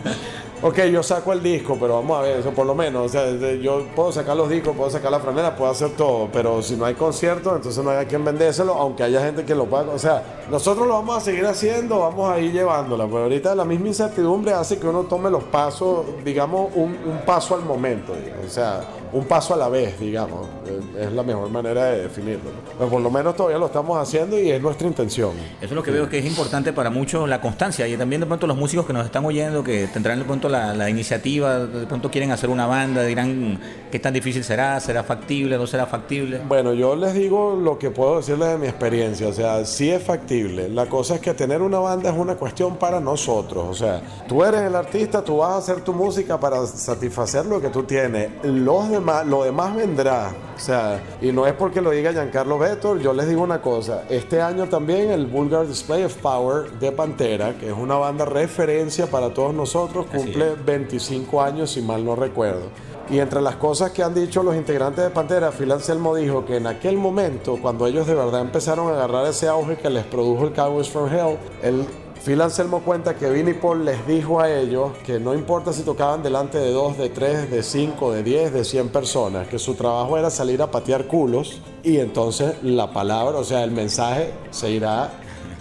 Ok, 0.62 0.79
yo 0.85 1.03
saco 1.03 1.35
el 1.35 1.42
disco, 1.42 1.77
pero 1.79 1.97
vamos 1.97 2.19
a 2.19 2.23
ver, 2.23 2.38
eso 2.38 2.51
por 2.51 2.66
lo 2.66 2.75
menos. 2.75 3.05
O 3.05 3.09
sea, 3.11 3.31
yo 3.57 3.87
puedo 3.95 4.11
sacar 4.11 4.35
los 4.37 4.49
discos, 4.49 4.75
puedo 4.75 4.88
sacar 4.88 5.11
la 5.11 5.21
franela, 5.21 5.55
puedo 5.55 5.71
hacer 5.71 5.90
todo, 5.90 6.31
pero 6.33 6.62
si 6.62 6.77
no 6.77 6.87
hay 6.87 6.95
concierto, 6.95 7.55
entonces 7.55 7.85
no 7.85 7.90
hay 7.90 7.99
a 7.99 8.09
quien 8.09 8.25
vendérselo, 8.25 8.73
aunque 8.73 9.03
haya 9.03 9.21
gente 9.23 9.45
que 9.45 9.55
lo 9.55 9.66
pague. 9.66 9.90
O 9.90 9.99
sea, 9.99 10.45
nosotros 10.51 10.87
lo 10.87 10.95
vamos 10.95 11.19
a 11.19 11.21
seguir 11.21 11.45
haciendo, 11.45 11.99
vamos 12.01 12.33
a 12.33 12.38
ir 12.38 12.53
llevándola, 12.53 13.05
pero 13.05 13.25
ahorita 13.25 13.55
la 13.55 13.66
misma 13.66 13.88
incertidumbre 13.88 14.55
hace 14.55 14.79
que 14.79 14.87
uno 14.87 15.03
tome 15.03 15.29
los 15.31 15.45
pasos, 15.45 16.07
digamos, 16.25 16.71
un, 16.75 16.97
un 17.05 17.19
paso 17.27 17.55
al 17.55 17.62
momento, 17.62 18.14
digamos. 18.14 18.47
o 18.47 18.51
sea, 18.51 18.81
un 19.12 19.25
paso 19.27 19.55
a 19.55 19.57
la 19.57 19.69
vez, 19.69 19.99
digamos. 20.01 20.47
Es- 20.66 21.07
Es 21.07 21.12
la 21.12 21.23
mejor 21.23 21.49
manera 21.51 21.85
de 21.87 22.03
definirlo. 22.03 22.51
Pero 22.79 22.90
por 22.90 23.01
lo 23.01 23.11
menos 23.11 23.37
todavía 23.37 23.59
lo 23.59 23.66
estamos 23.66 23.99
haciendo 23.99 24.38
y 24.38 24.51
es 24.51 24.61
nuestra 24.62 24.87
intención. 24.88 25.33
Eso 25.59 25.66
es 25.66 25.71
lo 25.73 25.83
que 25.83 25.90
veo 25.90 26.09
que 26.09 26.19
es 26.19 26.25
importante 26.25 26.73
para 26.73 26.90
muchos 26.90 27.29
la 27.29 27.40
constancia 27.40 27.87
y 27.87 27.97
también 27.97 28.21
de 28.21 28.27
pronto 28.27 28.47
los 28.47 28.57
músicos 28.57 28.87
que 28.87 28.92
nos 28.92 29.05
están 29.05 29.25
oyendo, 29.25 29.62
que 29.62 29.87
tendrán 29.88 30.19
de 30.19 30.25
pronto 30.25 30.49
la, 30.49 30.75
la 30.75 30.88
iniciativa, 30.90 31.59
de 31.61 31.87
pronto 31.87 32.11
quieren 32.11 32.31
hacer 32.33 32.49
una 32.51 32.66
banda, 32.66 33.03
dirán 33.05 33.61
qué 33.92 33.99
tan 33.99 34.12
difícil 34.14 34.42
será, 34.42 34.81
será 34.81 35.05
factible, 35.05 35.57
no 35.59 35.66
será 35.66 35.87
factible. 35.87 36.40
Bueno, 36.49 36.73
yo 36.75 36.97
les 36.97 37.14
digo 37.14 37.55
lo 37.57 37.79
que 37.79 37.91
puedo 37.91 38.16
decirles 38.16 38.49
de 38.49 38.59
mi 38.59 38.66
experiencia, 38.66 39.28
o 39.28 39.33
sea, 39.33 39.64
sí 39.64 39.91
es 39.91 40.03
factible. 40.03 40.68
La 40.68 40.87
cosa 40.87 41.14
es 41.16 41.20
que 41.20 41.35
tener 41.35 41.62
una 41.62 41.78
banda 41.78 42.11
es 42.11 42.16
una 42.16 42.35
cuestión 42.37 42.76
para 42.76 43.01
nosotros, 43.01 43.64
o 43.68 43.74
sea, 43.74 44.01
tú 44.26 44.43
eres 44.45 44.62
el 44.62 44.74
artista, 44.74 45.22
tú 45.22 45.39
vas 45.39 45.51
a 45.53 45.57
hacer 45.59 45.83
tu 45.83 45.93
música 45.93 46.39
para 46.41 46.66
satisfacer 46.66 47.47
lo 47.47 47.61
que 47.61 47.68
tú 47.68 47.83
tienes. 47.85 48.30
Los 48.43 48.89
demás 48.91 49.05
demás, 49.07 49.26
lo 49.26 49.44
demás 49.44 49.76
vendrá. 49.76 50.34
O 50.57 50.59
sea, 50.59 51.00
y 51.20 51.30
no 51.30 51.46
es 51.46 51.52
porque 51.52 51.80
lo 51.80 51.90
diga 51.90 52.12
Giancarlo 52.12 52.59
Vettor, 52.59 52.98
yo 52.98 53.12
les 53.12 53.28
digo 53.28 53.42
una 53.42 53.61
cosa, 53.61 54.04
este 54.09 54.40
año 54.40 54.66
también 54.66 55.11
el 55.11 55.26
Vulgar 55.26 55.66
Display 55.66 56.02
of 56.04 56.14
Power 56.16 56.70
de 56.72 56.92
Pantera, 56.92 57.57
que 57.59 57.68
es 57.68 57.74
una 57.74 57.96
banda 57.96 58.24
referencia 58.24 59.07
para 59.07 59.32
todos 59.32 59.54
nosotros, 59.54 60.07
cumple 60.07 60.54
25 60.54 61.42
años 61.42 61.70
si 61.70 61.82
mal 61.82 62.04
no 62.04 62.16
recuerdo. 62.16 62.68
Y 63.09 63.20
entre 63.20 63.40
las 63.40 63.57
cosas 63.57 63.92
que 63.92 64.02
han 64.02 64.14
dicho 64.14 64.42
los 64.42 64.57
integrantes 64.57 65.04
de 65.04 65.11
Pantera, 65.11 65.52
Phil 65.52 65.70
Anselmo 65.70 66.16
dijo 66.16 66.44
que 66.44 66.57
en 66.57 66.66
aquel 66.66 66.96
momento, 66.96 67.59
cuando 67.62 67.86
ellos 67.86 68.07
de 68.07 68.14
verdad 68.14 68.40
empezaron 68.40 68.88
a 68.88 68.94
agarrar 68.94 69.26
ese 69.26 69.46
auge 69.46 69.76
que 69.76 69.90
les 69.90 70.04
produjo 70.04 70.46
el 70.46 70.52
Cowboys 70.52 70.88
from 70.88 71.09
Hell, 71.12 71.38
el 71.62 71.86
Phil 72.27 72.41
Anselmo 72.41 72.81
cuenta 72.81 73.14
que 73.14 73.31
Vinnie 73.31 73.55
Paul 73.55 73.85
les 73.85 74.05
dijo 74.05 74.41
a 74.41 74.51
ellos 74.51 74.91
que 75.05 75.20
no 75.20 75.33
importa 75.33 75.72
si 75.72 75.85
tocaban 75.85 76.24
delante 76.24 76.59
de 76.59 76.72
dos, 76.72 76.99
de 76.99 77.09
tres, 77.09 77.49
de 77.49 77.62
cinco, 77.62 78.11
de 78.11 78.24
diez, 78.24 78.53
de 78.53 78.64
cien 78.64 78.89
personas, 78.89 79.47
que 79.47 79.61
su 79.61 79.77
trabajo 79.77 80.18
era 80.18 80.29
salir 80.29 80.61
a 80.61 80.68
patear 80.68 81.07
culos 81.07 81.62
y 81.85 81.99
entonces 81.99 82.57
la 82.64 82.91
palabra, 82.91 83.39
o 83.39 83.45
sea, 83.45 83.62
el 83.62 83.70
mensaje 83.70 84.33
se 84.51 84.72
irá 84.72 85.12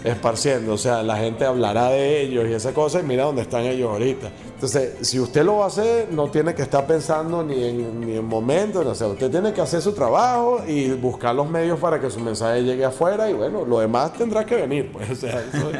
esparciendo, 0.02 0.74
o 0.74 0.76
sea, 0.76 1.04
la 1.04 1.16
gente 1.18 1.44
hablará 1.44 1.90
de 1.90 2.22
ellos 2.22 2.48
y 2.48 2.54
esa 2.54 2.74
cosa 2.74 2.98
y 2.98 3.04
mira 3.04 3.22
dónde 3.22 3.42
están 3.42 3.62
ellos 3.62 3.88
ahorita. 3.88 4.32
Entonces, 4.56 5.06
si 5.06 5.20
usted 5.20 5.44
lo 5.44 5.58
va 5.58 5.64
a 5.64 5.68
hacer, 5.68 6.08
no 6.10 6.30
tiene 6.30 6.54
que 6.54 6.62
estar 6.62 6.86
pensando 6.86 7.42
ni 7.42 7.62
en, 7.62 8.00
ni 8.00 8.16
en 8.16 8.24
momentos, 8.24 8.86
o 8.86 8.94
sea, 8.94 9.06
usted 9.08 9.30
tiene 9.30 9.52
que 9.52 9.60
hacer 9.60 9.82
su 9.82 9.92
trabajo 9.92 10.62
y 10.66 10.92
buscar 10.92 11.34
los 11.34 11.46
medios 11.46 11.78
para 11.78 12.00
que 12.00 12.08
su 12.08 12.20
mensaje 12.20 12.62
llegue 12.62 12.82
afuera 12.82 13.28
y 13.28 13.34
bueno, 13.34 13.66
lo 13.66 13.80
demás 13.80 14.14
tendrá 14.14 14.46
que 14.46 14.56
venir, 14.56 14.90
pues, 14.90 15.10
o 15.10 15.14
sea, 15.14 15.42
eso 15.42 15.70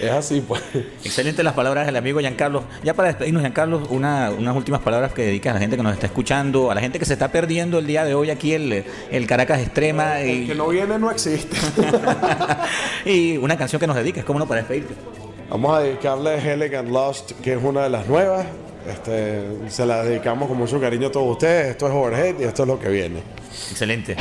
es 0.00 0.10
así, 0.12 0.44
pues. 0.46 0.62
Excelente 1.02 1.42
las 1.42 1.54
palabras 1.54 1.86
del 1.86 1.96
amigo 1.96 2.20
Giancarlo. 2.20 2.62
Ya 2.84 2.94
para 2.94 3.08
despedirnos, 3.08 3.42
Giancarlo, 3.42 3.82
una, 3.90 4.30
unas 4.30 4.56
últimas 4.56 4.80
palabras 4.80 5.12
que 5.12 5.22
dedicas 5.22 5.50
a 5.50 5.54
la 5.54 5.60
gente 5.60 5.76
que 5.76 5.82
nos 5.82 5.94
está 5.94 6.06
escuchando, 6.06 6.70
a 6.70 6.76
la 6.76 6.80
gente 6.80 7.00
que 7.00 7.06
se 7.06 7.14
está 7.14 7.32
perdiendo 7.32 7.80
el 7.80 7.88
día 7.88 8.04
de 8.04 8.14
hoy 8.14 8.30
aquí 8.30 8.52
el, 8.52 8.84
el 9.10 9.26
Caracas 9.26 9.58
Extrema. 9.58 10.20
El 10.20 10.42
Y, 10.42 10.46
que 10.46 10.54
no 10.54 10.68
viene 10.68 11.00
no 11.00 11.10
existe. 11.10 11.56
y 13.04 13.38
una 13.38 13.58
canción 13.58 13.80
que 13.80 13.88
nos 13.88 13.96
dediques, 13.96 14.22
¿cómo 14.22 14.38
no 14.38 14.46
para 14.46 14.60
despedirte? 14.60 14.94
Vamos 15.50 15.76
a 15.76 15.80
dedicarle 15.80 16.52
Elegant 16.52 16.88
Lost, 16.88 17.32
que 17.42 17.54
es 17.54 17.58
una 17.60 17.82
de 17.82 17.90
las 17.90 18.06
nuevas. 18.06 18.46
Este, 18.88 19.68
se 19.68 19.84
la 19.84 20.04
dedicamos 20.04 20.48
con 20.48 20.56
mucho 20.56 20.80
cariño 20.80 21.08
a 21.08 21.12
todos 21.12 21.32
ustedes. 21.32 21.70
Esto 21.70 21.88
es 21.88 21.92
Overhead 21.92 22.38
y 22.38 22.44
esto 22.44 22.62
es 22.62 22.68
lo 22.68 22.78
que 22.78 22.88
viene. 22.88 23.20
Excelente. 23.68 24.16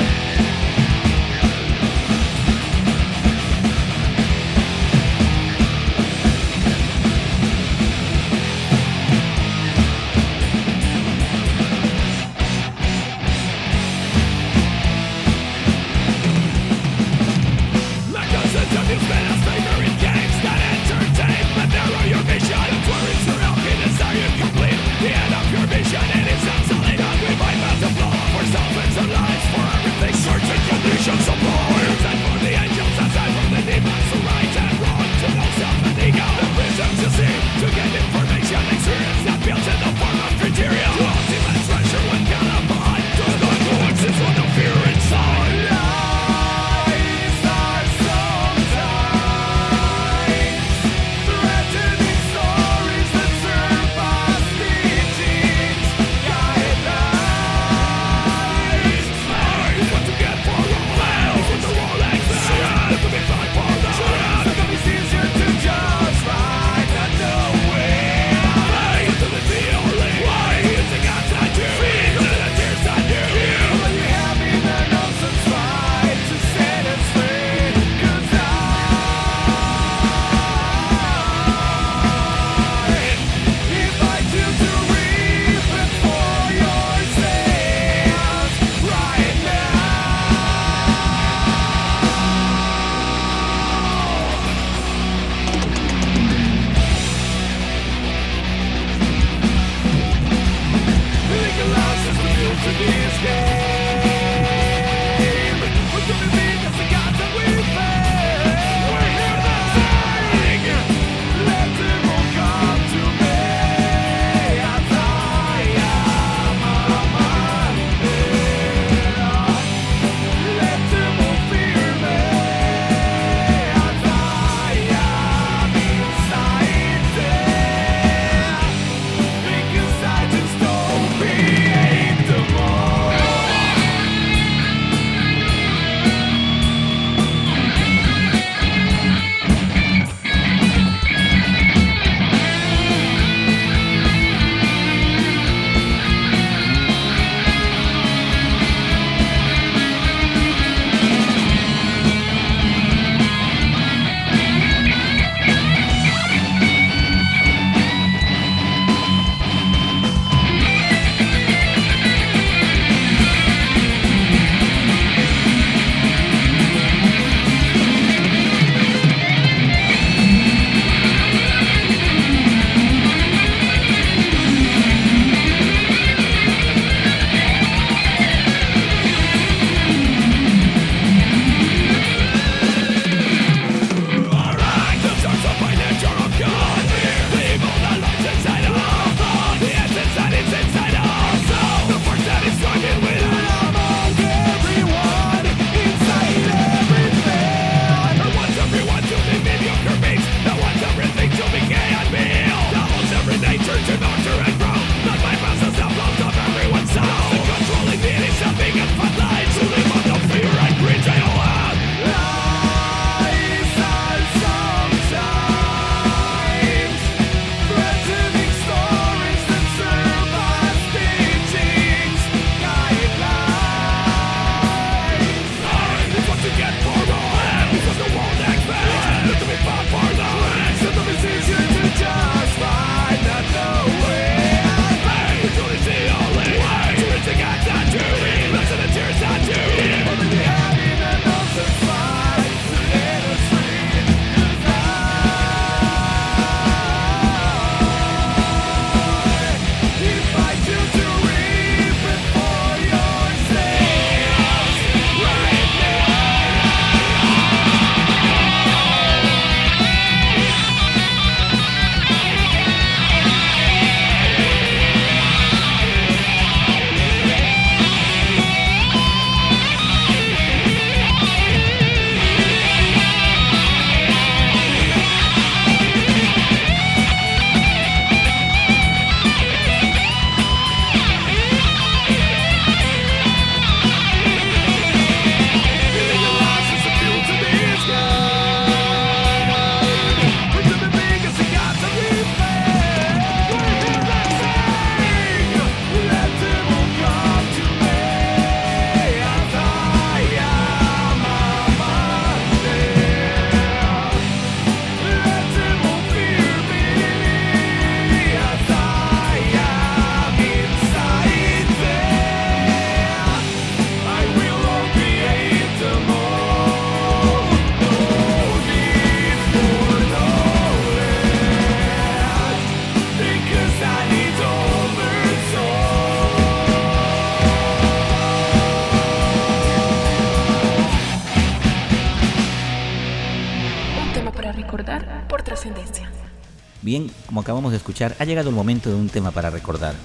Acabamos 337.49 337.71
de 337.71 337.77
escuchar, 337.77 338.15
ha 338.19 338.25
llegado 338.25 338.49
el 338.49 338.55
momento 338.55 338.91
de 338.91 338.95
un 338.95 339.09
tema 339.09 339.31
para 339.31 339.49
recordar. 339.49 339.95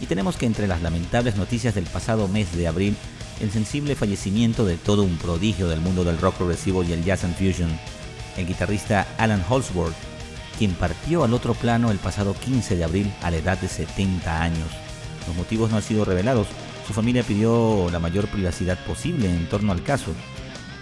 Y 0.00 0.06
tenemos 0.06 0.36
que 0.36 0.46
entre 0.46 0.68
las 0.68 0.80
lamentables 0.80 1.34
noticias 1.34 1.74
del 1.74 1.86
pasado 1.86 2.28
mes 2.28 2.56
de 2.56 2.68
abril, 2.68 2.96
el 3.40 3.50
sensible 3.50 3.96
fallecimiento 3.96 4.64
de 4.64 4.76
todo 4.76 5.02
un 5.02 5.16
prodigio 5.18 5.66
del 5.66 5.80
mundo 5.80 6.04
del 6.04 6.18
rock 6.18 6.36
progresivo 6.36 6.84
y 6.84 6.92
el 6.92 7.02
jazz 7.02 7.24
and 7.24 7.34
fusion, 7.34 7.68
el 8.36 8.46
guitarrista 8.46 9.08
Alan 9.18 9.44
Holsworth, 9.48 9.96
quien 10.56 10.72
partió 10.74 11.24
al 11.24 11.34
otro 11.34 11.54
plano 11.54 11.90
el 11.90 11.98
pasado 11.98 12.32
15 12.32 12.76
de 12.76 12.84
abril 12.84 13.12
a 13.22 13.32
la 13.32 13.38
edad 13.38 13.58
de 13.58 13.66
70 13.66 14.40
años. 14.40 14.68
Los 15.26 15.34
motivos 15.34 15.72
no 15.72 15.78
han 15.78 15.82
sido 15.82 16.04
revelados, 16.04 16.46
su 16.86 16.92
familia 16.92 17.24
pidió 17.24 17.88
la 17.90 17.98
mayor 17.98 18.28
privacidad 18.28 18.78
posible 18.86 19.28
en 19.28 19.48
torno 19.48 19.72
al 19.72 19.82
caso. 19.82 20.12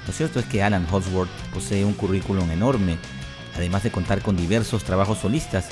Lo 0.07 0.13
cierto 0.13 0.41
es 0.41 0.45
que 0.45 0.63
Alan 0.63 0.87
Holsworth 0.93 1.31
posee 1.55 1.87
un 1.87 1.95
currículum 1.95 2.51
enorme 2.51 2.99
además 3.57 3.83
de 3.83 3.91
contar 3.91 4.23
con 4.23 4.37
diversos 4.37 4.85
trabajos 4.85 5.19
solistas. 5.19 5.69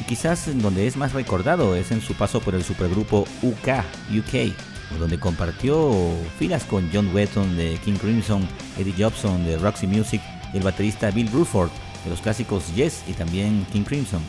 Y 0.00 0.04
quizás 0.04 0.48
en 0.48 0.60
donde 0.60 0.86
es 0.86 0.96
más 0.96 1.12
recordado 1.12 1.74
es 1.74 1.90
en 1.90 2.00
su 2.00 2.14
paso 2.14 2.40
por 2.40 2.54
el 2.54 2.64
supergrupo 2.64 3.26
UK, 3.42 3.82
UK, 4.16 4.52
donde 4.98 5.18
compartió 5.18 5.92
filas 6.38 6.64
con 6.64 6.88
John 6.92 7.10
Wetton 7.14 7.56
de 7.56 7.78
King 7.84 7.96
Crimson, 8.00 8.46
Eddie 8.78 8.94
Jobson 8.96 9.44
de 9.44 9.58
Roxy 9.58 9.86
Music 9.86 10.20
y 10.52 10.58
el 10.58 10.62
baterista 10.62 11.10
Bill 11.10 11.28
Bruford 11.28 11.70
de 12.04 12.10
los 12.10 12.20
clásicos 12.20 12.74
Yes 12.74 13.02
y 13.08 13.12
también 13.12 13.66
King 13.72 13.82
Crimson. 13.82 14.22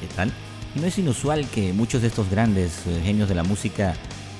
¿Qué 0.00 0.06
tal? 0.14 0.32
No 0.74 0.86
es 0.86 0.98
inusual 0.98 1.46
que 1.48 1.72
muchos 1.72 2.02
de 2.02 2.08
estos 2.08 2.30
grandes 2.30 2.86
eh, 2.86 3.00
genios 3.04 3.28
de 3.28 3.34
la 3.34 3.42
música 3.42 3.94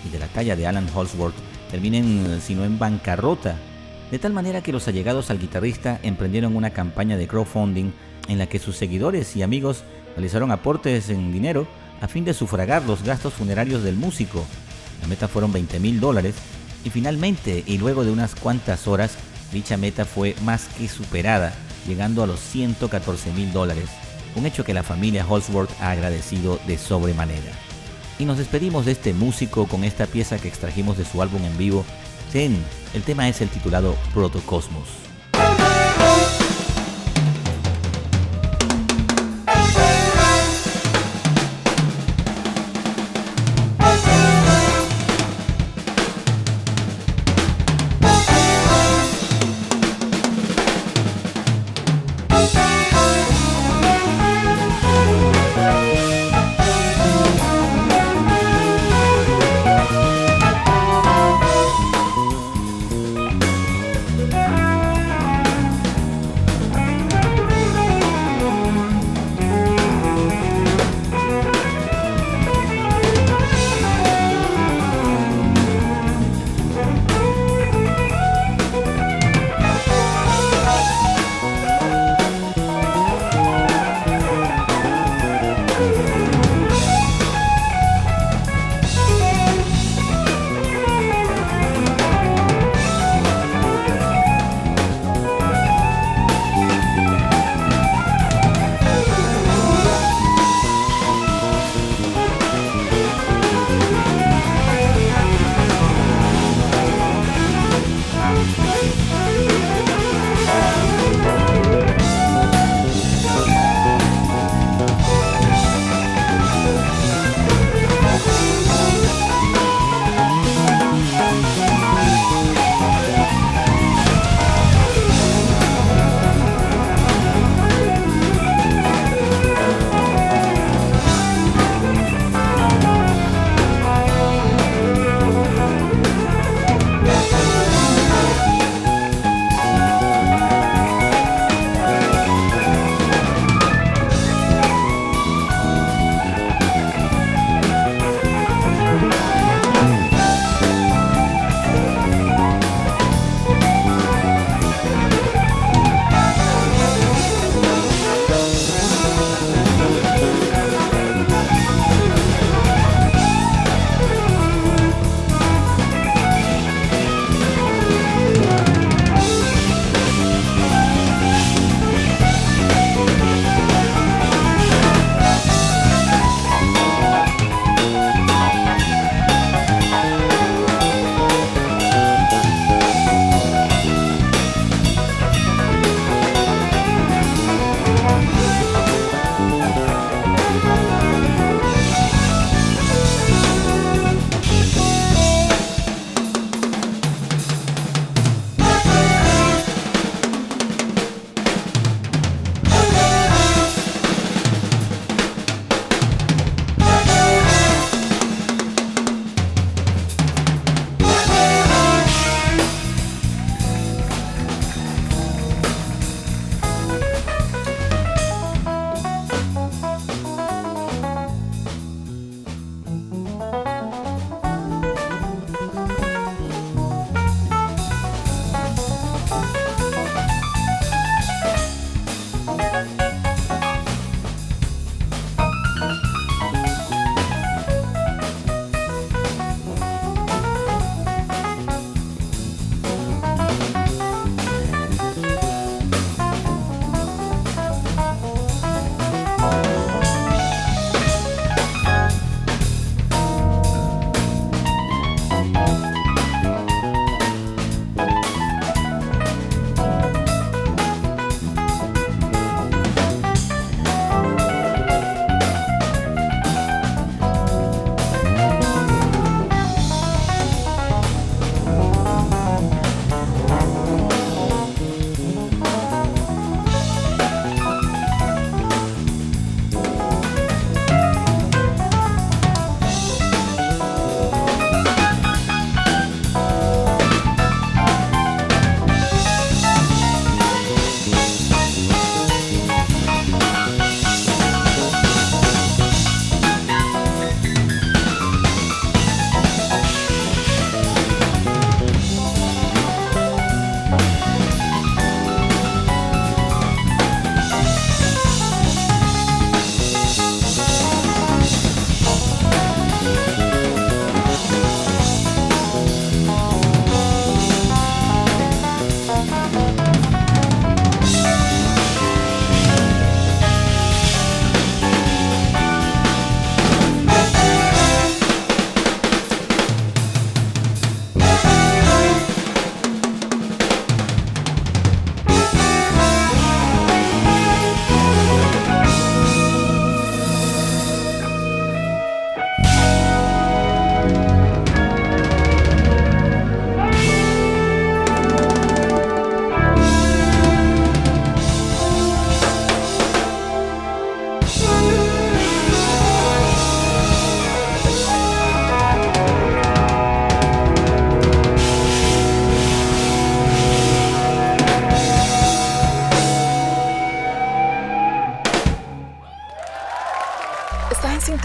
y 0.07 0.11
de 0.11 0.19
la 0.19 0.27
talla 0.29 0.57
de 0.57 0.67
Alan 0.67 0.87
Holsworth 0.95 1.35
terminen 1.71 2.27
eh, 2.27 2.41
sino 2.41 2.65
en 2.65 2.79
bancarrota 2.79 3.57
de 4.11 4.19
tal 4.19 4.33
manera 4.33 4.61
que 4.61 4.73
los 4.73 4.89
allegados 4.89 5.31
al 5.31 5.39
guitarrista 5.39 6.01
emprendieron 6.03 6.57
una 6.57 6.71
campaña 6.71 7.17
de 7.17 7.29
crowdfunding 7.29 7.93
en 8.29 8.39
la 8.39 8.49
que 8.49 8.59
sus 8.59 8.77
seguidores 8.77 9.37
y 9.37 9.43
amigos 9.43 9.85
realizaron 10.15 10.51
aportes 10.51 11.09
en 11.11 11.33
dinero 11.33 11.67
a 12.01 12.09
fin 12.09 12.25
de 12.25 12.35
sufragar 12.35 12.85
los 12.85 13.03
gastos 13.03 13.35
funerarios 13.35 13.83
del 13.83 13.97
músico. 13.97 14.45
La 15.03 15.09
meta 15.09 15.29
fueron 15.29 15.53
20 15.53 15.81
mil 15.81 16.01
dólares 16.01 16.35
y 16.85 16.91
finalmente, 16.91 17.63
y 17.67 17.79
luego 17.79 18.05
de 18.05 18.11
unas 18.11 18.35
cuantas 18.35 18.87
horas, 18.89 19.17
dicha 19.53 19.77
meta 19.77 20.05
fue 20.05 20.35
más 20.45 20.69
que 20.79 20.89
superada, 20.89 21.53
llegando 21.87 22.23
a 22.23 22.27
los 22.27 22.41
114 22.41 23.33
mil 23.33 23.53
dólares, 23.53 23.89
un 24.35 24.47
hecho 24.47 24.65
que 24.65 24.75
la 24.75 24.83
familia 24.83 25.27
Holsworth 25.29 25.71
ha 25.81 25.91
agradecido 25.91 26.59
de 26.67 26.79
sobremanera. 26.79 27.53
Y 28.19 28.25
nos 28.25 28.39
despedimos 28.39 28.87
de 28.87 28.93
este 28.93 29.13
músico 29.13 29.67
con 29.67 29.85
esta 29.85 30.07
pieza 30.07 30.39
que 30.39 30.49
extrajimos 30.49 30.99
de 30.99 31.05
su 31.05 31.23
álbum 31.23 31.43
en 31.45 31.57
vivo, 31.57 31.85
Ten 32.33 32.65
el 32.95 33.03
tema 33.03 33.29
es 33.29 33.41
el 33.41 33.49
titulado 33.49 33.97
Protocosmos. 34.15 34.89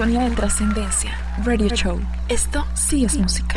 Sintonía 0.06 0.30
de 0.30 0.36
trascendencia. 0.36 1.12
Radio 1.44 1.68
Show. 1.70 2.00
Esto 2.30 2.66
sí 2.76 3.06
es 3.06 3.18
música. 3.18 3.56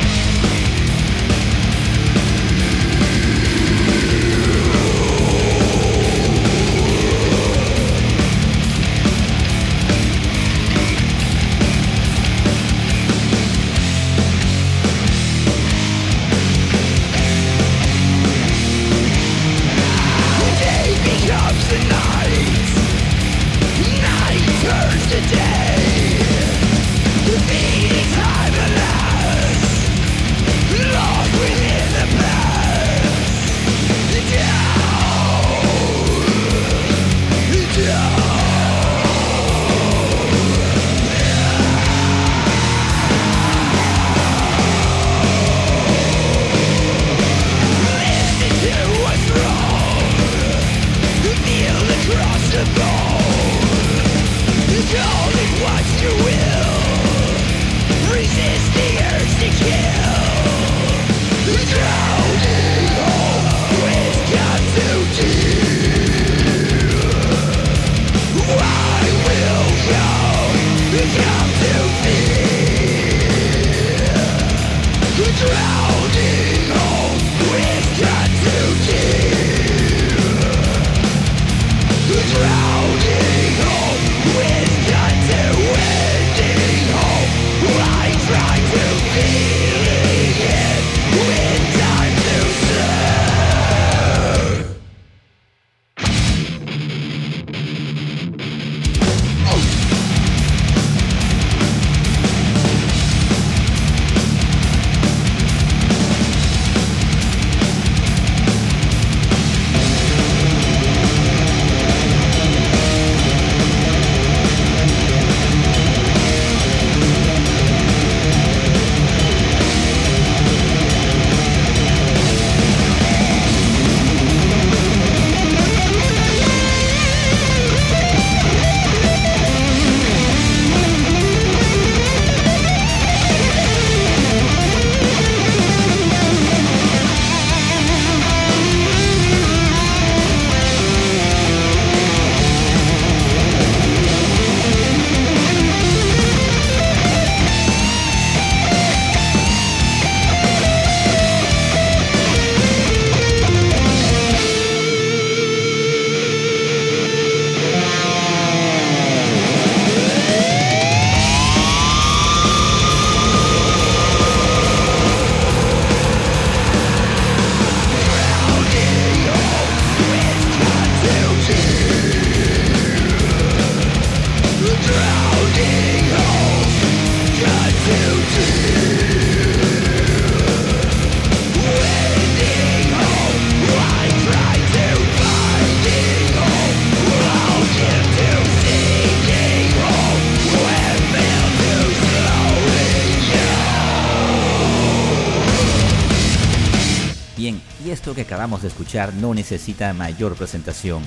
Acabamos 198.39 198.61
de 198.61 198.69
escuchar 198.69 199.13
no 199.15 199.33
necesita 199.33 199.91
mayor 199.91 200.33
presentación. 200.33 201.03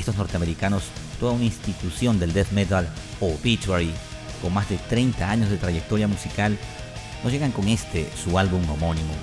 Estos 0.00 0.16
norteamericanos, 0.16 0.82
toda 1.20 1.30
una 1.30 1.44
institución 1.44 2.18
del 2.18 2.32
death 2.32 2.50
metal, 2.50 2.88
Obituary, 3.20 3.92
con 4.42 4.52
más 4.52 4.68
de 4.68 4.76
30 4.76 5.30
años 5.30 5.48
de 5.48 5.58
trayectoria 5.58 6.08
musical, 6.08 6.58
nos 7.22 7.32
llegan 7.32 7.52
con 7.52 7.68
este, 7.68 8.10
su 8.20 8.36
álbum 8.36 8.68
homónimo. 8.68 9.14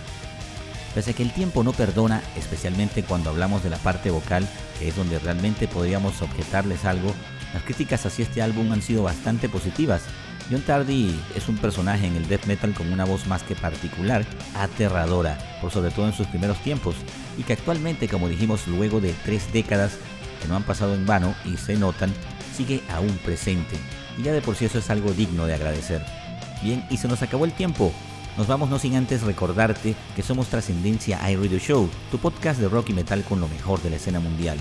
Pese 0.96 1.12
a 1.12 1.14
que 1.14 1.24
el 1.24 1.34
tiempo 1.34 1.66
no 1.66 1.74
perdona, 1.74 2.24
especialmente 2.38 3.04
cuando 3.04 3.30
hablamos 3.30 3.62
de 3.62 3.72
la 3.72 3.78
parte 3.78 4.10
vocal, 4.10 4.48
que 4.80 4.88
es 4.88 4.96
donde 4.96 5.20
realmente 5.20 5.68
podríamos 5.68 6.22
objetarles 6.22 6.86
algo, 6.86 7.14
las 7.54 7.64
críticas 7.64 8.06
hacia 8.06 8.24
este 8.24 8.42
álbum 8.42 8.72
han 8.72 8.82
sido 8.82 9.04
bastante 9.04 9.50
positivas, 9.50 10.04
John 10.50 10.62
Tardy 10.62 11.20
es 11.36 11.48
un 11.48 11.58
personaje 11.58 12.08
en 12.08 12.16
el 12.16 12.28
death 12.28 12.46
metal 12.46 12.74
con 12.74 12.92
una 12.92 13.06
voz 13.06 13.28
más 13.28 13.44
que 13.44 13.56
particular, 13.56 14.26
aterradora, 14.56 15.38
por 15.62 15.72
sobre 15.72 15.92
todo 15.92 16.08
en 16.08 16.14
sus 16.14 16.28
primeros 16.28 16.58
tiempos, 16.60 16.96
y 17.38 17.44
que 17.44 17.54
actualmente, 17.54 18.08
como 18.08 18.30
dijimos, 18.30 18.68
luego 18.68 19.02
de 19.02 19.14
tres 19.24 19.52
décadas 19.52 19.98
que 20.42 20.48
no 20.48 20.56
han 20.56 20.64
pasado 20.64 20.94
en 20.94 21.06
vano 21.06 21.34
y 21.46 21.58
se 21.58 21.76
notan, 21.76 22.14
sigue 22.56 22.82
aún 22.90 23.18
presente. 23.24 23.78
Y 24.18 24.24
ya 24.24 24.34
de 24.34 24.42
por 24.42 24.56
sí 24.56 24.66
eso 24.66 24.80
es 24.80 24.90
algo 24.90 25.12
digno 25.12 25.46
de 25.46 25.56
agradecer. 25.56 26.04
Bien, 26.62 26.86
y 26.90 26.98
se 26.98 27.08
nos 27.08 27.22
acabó 27.22 27.46
el 27.46 27.54
tiempo. 27.54 27.92
Nos 28.38 28.48
vamos 28.48 28.70
no 28.70 28.80
sin 28.80 28.96
antes 28.96 29.22
recordarte 29.22 29.96
que 30.16 30.24
somos 30.24 30.48
Trascendencia 30.48 31.20
iRadio 31.30 31.60
Show, 31.60 31.90
tu 32.10 32.18
podcast 32.18 32.60
de 32.60 32.68
rock 32.68 32.90
y 32.90 32.94
metal 32.94 33.24
con 33.24 33.40
lo 33.40 33.48
mejor 33.48 33.82
de 33.82 33.92
la 33.92 33.98
escena 33.98 34.20
mundial. 34.20 34.58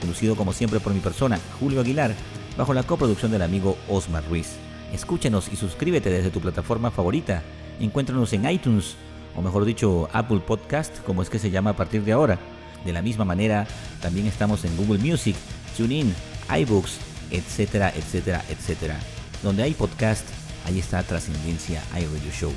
Conducido 0.00 0.36
como 0.36 0.52
siempre 0.52 0.80
por 0.80 0.94
mi 0.94 1.00
persona, 1.00 1.40
Julio 1.58 1.80
Aguilar, 1.80 2.14
bajo 2.56 2.74
la 2.74 2.84
coproducción 2.84 3.32
del 3.32 3.42
amigo 3.42 3.76
Osmar 3.88 4.24
Ruiz. 4.28 4.56
Escúchanos 4.92 5.48
y 5.52 5.56
suscríbete 5.56 6.10
desde 6.10 6.30
tu 6.30 6.40
plataforma 6.40 6.90
favorita. 6.90 7.42
Encuéntranos 7.80 8.32
en 8.32 8.48
iTunes, 8.48 8.96
o 9.36 9.42
mejor 9.42 9.64
dicho, 9.64 10.08
Apple 10.12 10.40
Podcast, 10.40 10.98
como 11.04 11.22
es 11.22 11.30
que 11.30 11.38
se 11.38 11.50
llama 11.50 11.70
a 11.70 11.76
partir 11.76 12.02
de 12.02 12.12
ahora. 12.12 12.38
De 12.84 12.92
la 12.92 13.02
misma 13.02 13.24
manera, 13.24 13.66
también 14.00 14.26
estamos 14.26 14.64
en 14.64 14.76
Google 14.76 14.98
Music, 14.98 15.36
TuneIn, 15.76 16.14
iBooks, 16.48 16.98
etcétera, 17.30 17.92
etcétera, 17.94 18.42
etcétera. 18.48 18.98
Donde 19.42 19.62
hay 19.62 19.74
podcast, 19.74 20.24
ahí 20.66 20.78
está 20.78 21.02
Trascendencia 21.02 21.82
iRadio 21.92 22.32
Show. 22.32 22.52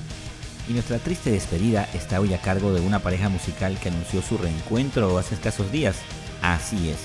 Y 0.70 0.74
nuestra 0.74 1.00
triste 1.00 1.32
despedida 1.32 1.90
está 1.94 2.20
hoy 2.20 2.34
a 2.34 2.42
cargo 2.42 2.72
de 2.74 2.82
una 2.82 3.00
pareja 3.00 3.28
musical 3.28 3.78
que 3.80 3.90
anunció 3.90 4.22
su 4.22 4.38
reencuentro 4.38 5.18
hace 5.18 5.36
escasos 5.36 5.72
días. 5.72 5.98
Así 6.42 6.90
es. 6.90 7.00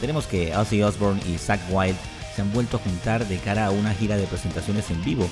Tenemos 0.00 0.26
que 0.26 0.56
Ozzy 0.56 0.82
Osbourne 0.82 1.20
y 1.28 1.38
Zach 1.38 1.60
Wild 1.70 1.96
se 2.34 2.42
han 2.42 2.52
vuelto 2.52 2.78
a 2.78 2.80
juntar 2.80 3.28
de 3.28 3.36
cara 3.36 3.66
a 3.66 3.70
una 3.70 3.94
gira 3.94 4.16
de 4.16 4.26
presentaciones 4.26 4.90
en 4.90 5.04
vivo. 5.04 5.28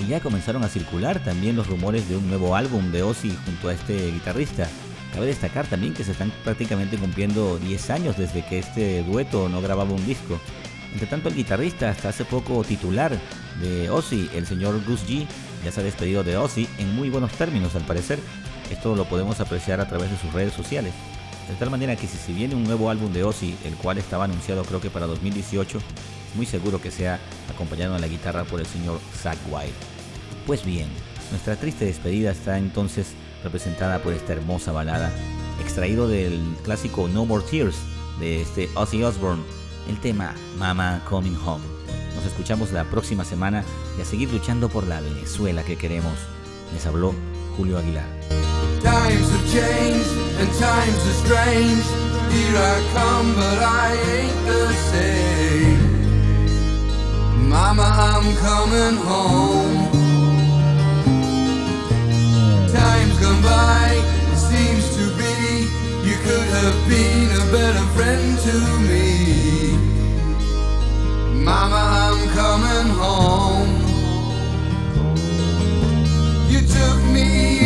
Y 0.00 0.06
ya 0.06 0.20
comenzaron 0.20 0.64
a 0.64 0.68
circular 0.68 1.22
también 1.22 1.56
los 1.56 1.66
rumores 1.66 2.08
de 2.08 2.16
un 2.16 2.28
nuevo 2.28 2.56
álbum 2.56 2.90
de 2.92 3.02
Ozzy 3.02 3.36
junto 3.44 3.68
a 3.68 3.74
este 3.74 4.10
guitarrista. 4.10 4.68
Cabe 5.12 5.26
destacar 5.26 5.66
también 5.66 5.92
que 5.92 6.04
se 6.04 6.12
están 6.12 6.32
prácticamente 6.42 6.96
cumpliendo 6.96 7.58
10 7.58 7.90
años 7.90 8.16
desde 8.16 8.44
que 8.44 8.58
este 8.58 9.02
dueto 9.04 9.48
no 9.48 9.60
grababa 9.60 9.92
un 9.92 10.04
disco. 10.06 10.40
Entre 10.92 11.06
tanto, 11.06 11.28
el 11.28 11.34
guitarrista, 11.34 11.90
hasta 11.90 12.10
hace 12.10 12.24
poco 12.24 12.64
titular 12.64 13.18
de 13.60 13.90
Ozzy, 13.90 14.30
el 14.34 14.46
señor 14.46 14.82
Gus 14.84 15.06
G, 15.06 15.26
ya 15.64 15.72
se 15.72 15.80
ha 15.80 15.84
despedido 15.84 16.22
de 16.22 16.36
Ozzy 16.36 16.68
en 16.78 16.94
muy 16.94 17.08
buenos 17.08 17.32
términos 17.32 17.74
al 17.74 17.82
parecer. 17.82 18.18
Esto 18.70 18.96
lo 18.96 19.04
podemos 19.04 19.40
apreciar 19.40 19.80
a 19.80 19.88
través 19.88 20.10
de 20.10 20.18
sus 20.18 20.32
redes 20.32 20.52
sociales. 20.52 20.92
De 21.48 21.54
tal 21.56 21.70
manera 21.70 21.96
que 21.96 22.06
si 22.06 22.16
se 22.16 22.32
viene 22.32 22.54
un 22.54 22.64
nuevo 22.64 22.90
álbum 22.90 23.12
de 23.12 23.24
Ozzy, 23.24 23.54
el 23.64 23.74
cual 23.74 23.98
estaba 23.98 24.24
anunciado 24.24 24.64
creo 24.64 24.80
que 24.80 24.90
para 24.90 25.06
2018, 25.06 25.78
es 25.78 25.84
muy 26.34 26.46
seguro 26.46 26.80
que 26.80 26.90
sea 26.90 27.18
acompañado 27.52 27.94
en 27.94 28.00
la 28.00 28.08
guitarra 28.08 28.44
por 28.44 28.60
el 28.60 28.66
señor 28.66 29.00
Zach 29.22 29.38
White. 29.50 29.74
Pues 30.46 30.64
bien, 30.64 30.88
nuestra 31.30 31.56
triste 31.56 31.84
despedida 31.84 32.30
está 32.30 32.58
entonces 32.58 33.08
representada 33.42 33.98
por 34.02 34.12
esta 34.12 34.32
hermosa 34.32 34.72
balada, 34.72 35.12
extraído 35.60 36.08
del 36.08 36.40
clásico 36.62 37.08
No 37.08 37.24
More 37.26 37.44
Tears 37.50 37.76
de 38.20 38.42
este 38.42 38.68
Ozzy 38.74 39.02
Osbourne, 39.02 39.42
el 39.88 39.98
tema 40.00 40.34
Mama 40.58 41.02
Coming 41.08 41.36
Home. 41.44 41.64
Nos 42.14 42.24
escuchamos 42.26 42.72
la 42.72 42.84
próxima 42.84 43.24
semana 43.24 43.64
y 43.98 44.02
a 44.02 44.04
seguir 44.04 44.30
luchando 44.32 44.68
por 44.68 44.86
la 44.86 45.00
Venezuela 45.00 45.62
que 45.62 45.76
queremos. 45.76 46.14
Les 46.72 46.86
habló 46.86 47.14
Julio 47.56 47.78
Aguilar. 47.78 48.06
Times 48.82 49.30
have 49.30 49.52
changed 49.52 50.10
and 50.40 50.48
times 50.58 51.06
are 51.06 51.14
strange. 51.24 51.84
Here 52.32 52.56
I 52.56 52.82
come, 52.94 53.34
but 53.34 53.58
I 53.62 53.92
ain't 54.16 54.46
the 54.46 54.72
same. 54.90 55.71
Mama, 57.52 57.82
I'm 57.82 58.34
coming 58.36 58.96
home. 59.04 59.90
Times 62.72 63.18
gone 63.20 63.42
by, 63.42 64.00
it 64.32 64.38
seems 64.38 64.84
to 64.96 65.04
be 65.20 65.68
you 66.08 66.16
could 66.24 66.48
have 66.58 66.78
been 66.88 67.28
a 67.42 67.44
better 67.52 67.84
friend 67.94 68.38
to 68.46 68.56
me. 68.88 69.76
Mama, 71.44 71.82
I'm 72.06 72.20
coming 72.30 72.88
home. 72.96 73.72
You 76.48 76.60
took 76.66 76.98
me 77.12 77.61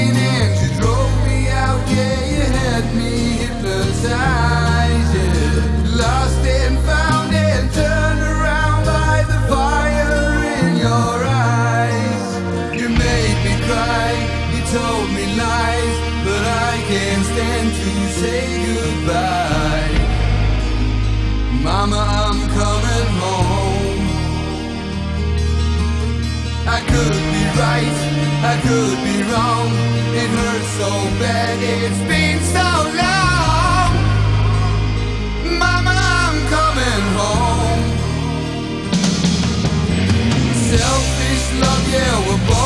I 28.49 28.55
could 28.61 28.99
be 29.03 29.19
wrong. 29.31 29.71
It 30.23 30.31
hurts 30.39 30.71
so 30.79 30.91
bad, 31.19 31.59
it's 31.61 32.03
been 32.07 32.39
so 32.57 32.69
long. 33.03 33.91
Mama, 35.59 35.95
I'm 36.23 36.39
coming 36.55 37.05
home. 37.19 37.83
Selfish 40.71 41.45
love, 41.63 41.85
yeah, 41.93 42.15
we're 42.27 42.45
both 42.47 42.66